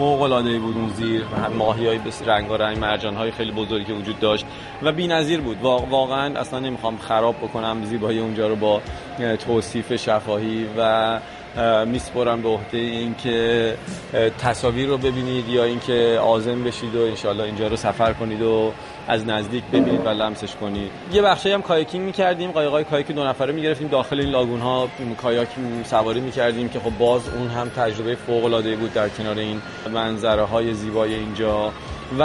فوق 0.00 0.22
العاده 0.22 0.58
بود 0.58 0.76
اون 0.76 0.88
زیر 0.88 1.24
ماهی 1.58 1.86
های 1.86 1.98
بس 1.98 2.22
رنگارنگ 2.26 2.78
مرجان 2.78 3.16
های 3.16 3.30
خیلی 3.30 3.52
بزرگی 3.52 3.84
که 3.84 3.92
وجود 3.92 4.20
داشت 4.20 4.46
و 4.82 4.92
بی‌نظیر 4.92 5.40
بود. 5.40 5.62
واقعا 5.90 6.40
اصلا 6.40 6.58
نمی‌خوام 6.58 6.96
خراب 6.96 7.36
بکنم 7.36 7.84
زیبایی 7.84 8.18
اونجا 8.18 8.48
رو 8.48 8.56
با 8.56 8.80
توصیف 9.46 9.96
شفاهی 9.96 10.66
و 10.78 11.20
میسپرم 11.86 12.42
به 12.42 12.48
عهده 12.48 12.78
اینکه 12.78 13.74
تصاویر 14.38 14.88
رو 14.88 14.98
ببینید 14.98 15.48
یا 15.48 15.64
اینکه 15.64 16.18
آزم 16.22 16.64
بشید 16.64 16.94
و 16.94 17.00
انشالله 17.00 17.44
اینجا 17.44 17.66
رو 17.66 17.76
سفر 17.76 18.12
کنید 18.12 18.42
و 18.42 18.72
از 19.10 19.26
نزدیک 19.26 19.64
ببینید 19.64 20.06
و 20.06 20.08
لمسش 20.08 20.54
کنید. 20.56 20.90
یه 21.12 21.22
بخشی 21.22 21.52
هم 21.52 21.62
کایاکینگ 21.62 22.04
می‌کردیم. 22.04 22.50
قایقای 22.50 22.84
کایاک 22.84 23.12
دو 23.12 23.24
نفره 23.24 23.52
می‌گرفتیم 23.52 23.88
داخل 23.88 24.20
این 24.20 24.28
لاگون 24.30 24.60
ها 24.60 24.88
کایاک 25.22 25.48
سواری 25.84 26.20
می‌کردیم 26.20 26.68
که 26.68 26.80
خب 26.80 26.98
باز 26.98 27.28
اون 27.28 27.48
هم 27.48 27.68
تجربه 27.68 28.14
فوق 28.14 28.44
العاده 28.44 28.76
بود 28.76 28.92
در 28.92 29.08
کنار 29.08 29.38
این 29.38 29.62
منظره 29.92 30.44
های 30.44 30.74
زیبای 30.74 31.14
اینجا. 31.14 31.72
و 32.18 32.22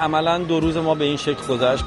عملا 0.00 0.38
دو 0.38 0.60
روز 0.60 0.76
ما 0.76 0.94
به 0.94 1.04
این 1.04 1.16
شکل 1.16 1.46
گذشت. 1.48 1.84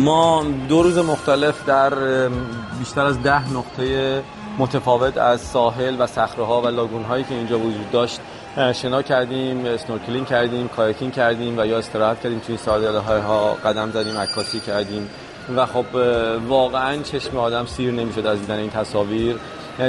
ما 0.00 0.44
دو 0.68 0.82
روز 0.82 0.98
مختلف 0.98 1.66
در 1.66 1.92
بیشتر 2.78 3.04
از 3.06 3.22
ده 3.22 3.52
نقطه 3.52 4.22
متفاوت 4.58 5.18
از 5.18 5.40
ساحل 5.40 5.96
و 5.98 6.06
صخره 6.06 6.44
ها 6.44 6.62
و 6.62 6.66
lagoon 6.66 7.02
هایی 7.02 7.24
که 7.24 7.34
اینجا 7.34 7.58
وجود 7.58 7.90
داشت 7.90 8.20
شنا 8.74 9.02
کردیم 9.02 9.64
snorkeling 9.66 10.26
کردیم 10.26 10.68
kayaking 10.68 11.12
کردیم 11.12 11.58
و 11.58 11.66
یا 11.66 11.78
استراحت 11.78 12.20
کردیم 12.20 12.38
توی 12.38 12.56
ساحل 12.56 12.96
ها 12.96 13.52
قدم 13.64 13.90
زدیم 13.90 14.18
عکاسی 14.18 14.60
کردیم 14.60 15.08
و 15.56 15.66
خب 15.66 15.84
واقعا 16.48 17.02
چشم 17.02 17.36
آدم 17.36 17.66
سیر 17.66 17.92
نمی‌شد 17.92 18.26
از 18.26 18.40
دیدن 18.40 18.58
این 18.58 18.70
تصاویر. 18.70 19.36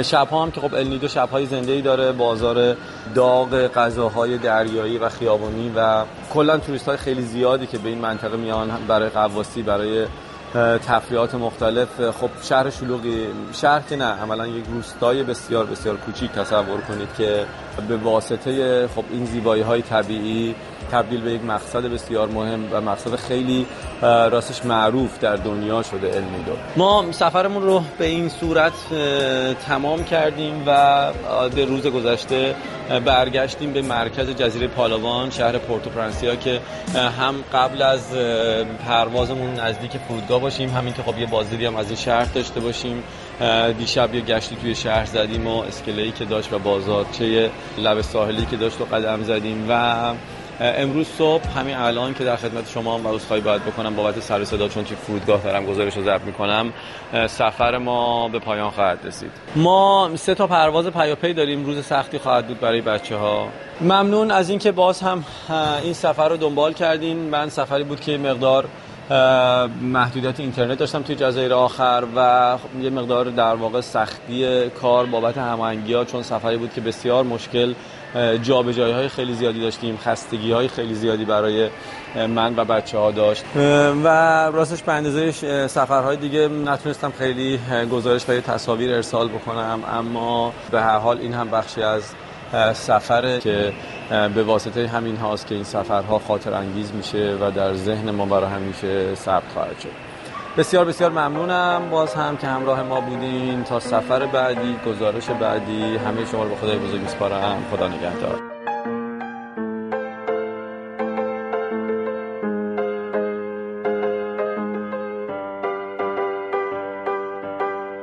شبها 0.02 0.42
هم 0.42 0.50
که 0.50 0.60
خب 0.60 0.74
النیدو 0.74 1.08
شبهای 1.08 1.46
زنده 1.46 1.72
ای 1.72 1.82
داره 1.82 2.12
بازار 2.12 2.76
داغ 3.14 3.66
غذاهای 3.66 4.38
دریایی 4.38 4.98
و 4.98 5.08
خیابانی 5.08 5.72
و 5.76 6.04
کلا 6.34 6.58
توریست 6.58 6.88
های 6.88 6.96
خیلی 6.96 7.22
زیادی 7.22 7.66
که 7.66 7.78
به 7.78 7.88
این 7.88 7.98
منطقه 7.98 8.36
میان 8.36 8.70
برای 8.88 9.08
قواسی 9.08 9.62
برای 9.62 10.06
تفریحات 10.86 11.34
مختلف. 11.34 12.10
خب 12.10 12.30
شهر 12.42 12.70
شلوغی 12.70 13.26
شهر 13.52 13.80
که 13.80 13.96
نه 13.96 14.04
عملا 14.04 14.46
یک 14.46 14.64
روستای 14.72 15.22
بسیار 15.22 15.66
بسیار 15.66 15.96
کوچیک 15.96 16.30
تصور 16.30 16.80
کنید 16.80 17.08
که 17.18 17.44
به 17.88 17.96
واسطه 17.96 18.86
خب 18.86 19.04
این 19.10 19.24
زیبایی 19.24 19.62
های 19.62 19.82
طبیعی 19.82 20.54
تبدیل 20.92 21.20
به 21.20 21.32
یک 21.32 21.44
مقصد 21.44 21.84
بسیار 21.84 22.28
مهم 22.28 22.68
و 22.72 22.80
مقصد 22.80 23.16
خیلی 23.16 23.66
راستش 24.02 24.66
معروف 24.66 25.18
در 25.18 25.36
دنیا 25.36 25.82
شده 25.82 26.06
النیدو 26.06 26.52
ما 26.76 27.04
سفرمون 27.12 27.62
رو 27.62 27.82
به 27.98 28.06
این 28.06 28.28
صورت 28.28 28.72
تمام 29.68 30.04
کردیم 30.04 30.62
و 30.66 30.70
در 31.56 31.64
روز 31.64 31.86
گذشته 31.86 32.54
برگشتیم 33.04 33.72
به 33.72 33.82
مرکز 33.82 34.30
جزیره 34.30 34.66
پالاوان 34.66 35.30
شهر 35.30 35.58
پورتو 35.58 35.90
پرنسیا 35.90 36.36
که 36.36 36.60
هم 36.94 37.34
قبل 37.52 37.82
از 37.82 38.12
پروازمون 38.86 39.54
نزدیک 39.54 39.90
فرودگاه 40.08 40.40
باشیم 40.40 40.70
همین 40.70 40.94
که 40.94 41.02
خب 41.02 41.18
یه 41.18 41.26
بازدیدی 41.26 41.66
هم 41.66 41.76
از 41.76 41.86
این 41.86 41.96
شهر 41.96 42.24
داشته 42.24 42.60
باشیم. 42.60 43.02
دیشب 43.78 44.14
یه 44.14 44.20
گشتی 44.20 44.56
توی 44.56 44.74
شهر 44.74 45.04
زدیم 45.04 45.46
و 45.46 45.60
اسکلهی 45.60 46.12
که 46.12 46.24
داشت 46.24 46.52
و 46.52 46.58
بازارچه 46.58 47.50
لب 47.78 48.00
ساحلی 48.00 48.46
که 48.46 48.56
داشت 48.56 48.80
و 48.80 48.84
قدم 48.84 49.22
زدیم 49.22 49.66
و 49.68 50.14
امروز 50.64 51.06
صبح 51.08 51.58
همین 51.58 51.76
الان 51.76 52.14
که 52.14 52.24
در 52.24 52.36
خدمت 52.36 52.70
شما 52.70 52.98
هم 52.98 53.06
عذرخواهی 53.06 53.42
باید 53.42 53.64
بکنم 53.64 53.96
بابت 53.96 54.20
سر 54.20 54.44
صدا 54.44 54.68
چون 54.68 54.84
توی 54.84 54.96
فرودگاه 54.96 55.42
دارم 55.42 55.66
گزارش 55.66 55.96
رو 55.96 56.02
ضبط 56.02 56.20
می‌کنم 56.20 56.72
سفر 57.26 57.78
ما 57.78 58.28
به 58.28 58.38
پایان 58.38 58.70
خواهد 58.70 58.98
رسید. 59.04 59.30
ما 59.56 60.10
سه 60.14 60.34
تا 60.34 60.46
پرواز 60.46 60.86
پیاپی 60.86 61.32
داریم 61.32 61.64
روز 61.64 61.84
سختی 61.84 62.18
خواهد 62.18 62.46
بود 62.46 62.60
برای 62.60 62.80
بچه 62.80 63.16
ها 63.16 63.48
ممنون 63.80 64.30
از 64.30 64.50
اینکه 64.50 64.72
باز 64.72 65.00
هم 65.00 65.24
این 65.82 65.92
سفر 65.92 66.28
رو 66.28 66.36
دنبال 66.36 66.72
کردین. 66.72 67.16
من 67.16 67.48
سفری 67.48 67.84
بود 67.84 68.00
که 68.00 68.18
مقدار 68.18 68.64
محدودیت 69.82 70.40
اینترنت 70.40 70.78
داشتم 70.78 71.02
توی 71.02 71.14
جزایر 71.16 71.54
آخر 71.54 72.04
و 72.16 72.56
یه 72.82 72.90
مقدار 72.90 73.24
در 73.24 73.54
واقع 73.54 73.80
سختی 73.80 74.70
کار 74.70 75.06
بابت 75.06 75.38
هماهنگی 75.38 75.94
ها 75.94 76.04
چون 76.04 76.22
سفری 76.22 76.56
بود 76.56 76.72
که 76.74 76.80
بسیار 76.80 77.24
مشکل 77.24 77.74
جابجایی 78.42 78.92
های 78.92 79.08
خیلی 79.08 79.34
زیادی 79.34 79.60
داشتیم 79.60 79.96
خستگی 79.96 80.52
های 80.52 80.68
خیلی 80.68 80.94
زیادی 80.94 81.24
برای 81.24 81.68
من 82.14 82.56
و 82.56 82.64
بچه 82.64 82.98
ها 82.98 83.10
داشت 83.10 83.44
و 84.04 84.08
راستش 84.52 84.82
به 84.82 84.92
اندازه 84.92 85.32
سفرهای 85.66 86.16
دیگه 86.16 86.48
نتونستم 86.48 87.12
خیلی 87.18 87.58
گزارش 87.92 88.28
و 88.28 88.40
تصاویر 88.40 88.94
ارسال 88.94 89.28
بکنم 89.28 89.80
اما 89.92 90.52
به 90.70 90.80
هر 90.80 90.98
حال 90.98 91.18
این 91.18 91.34
هم 91.34 91.50
بخشی 91.50 91.82
از 91.82 92.02
سفره 92.74 93.40
که 93.40 93.72
به 94.34 94.42
واسطه 94.42 94.88
همین 94.88 95.16
هاست 95.16 95.46
که 95.46 95.54
این 95.54 95.64
سفرها 95.64 96.18
خاطر 96.18 96.54
انگیز 96.54 96.92
میشه 96.92 97.36
و 97.40 97.50
در 97.50 97.74
ذهن 97.74 98.10
ما 98.10 98.26
برای 98.26 98.50
همیشه 98.50 99.14
ثبت 99.14 99.52
خواهد 99.54 99.80
شد. 99.80 100.11
بسیار 100.58 100.84
بسیار 100.84 101.10
ممنونم. 101.10 101.90
باز 101.90 102.14
هم 102.14 102.36
که 102.36 102.46
همراه 102.46 102.82
ما 102.82 103.00
بودین 103.00 103.64
تا 103.64 103.80
سفر 103.80 104.26
بعدی 104.26 104.76
گزارش 104.86 105.30
بعدی. 105.30 105.96
همه 105.96 106.26
شما 106.26 106.42
رو 106.42 106.48
به 106.48 106.56
خدای 106.56 106.78
بزرگ 106.78 107.00
میسپارم. 107.00 107.64
خدا 107.70 107.88
نگهدار. 107.88 108.40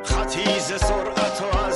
خطیز 0.04 0.74
سرعت 0.74 1.42
و 1.42 1.70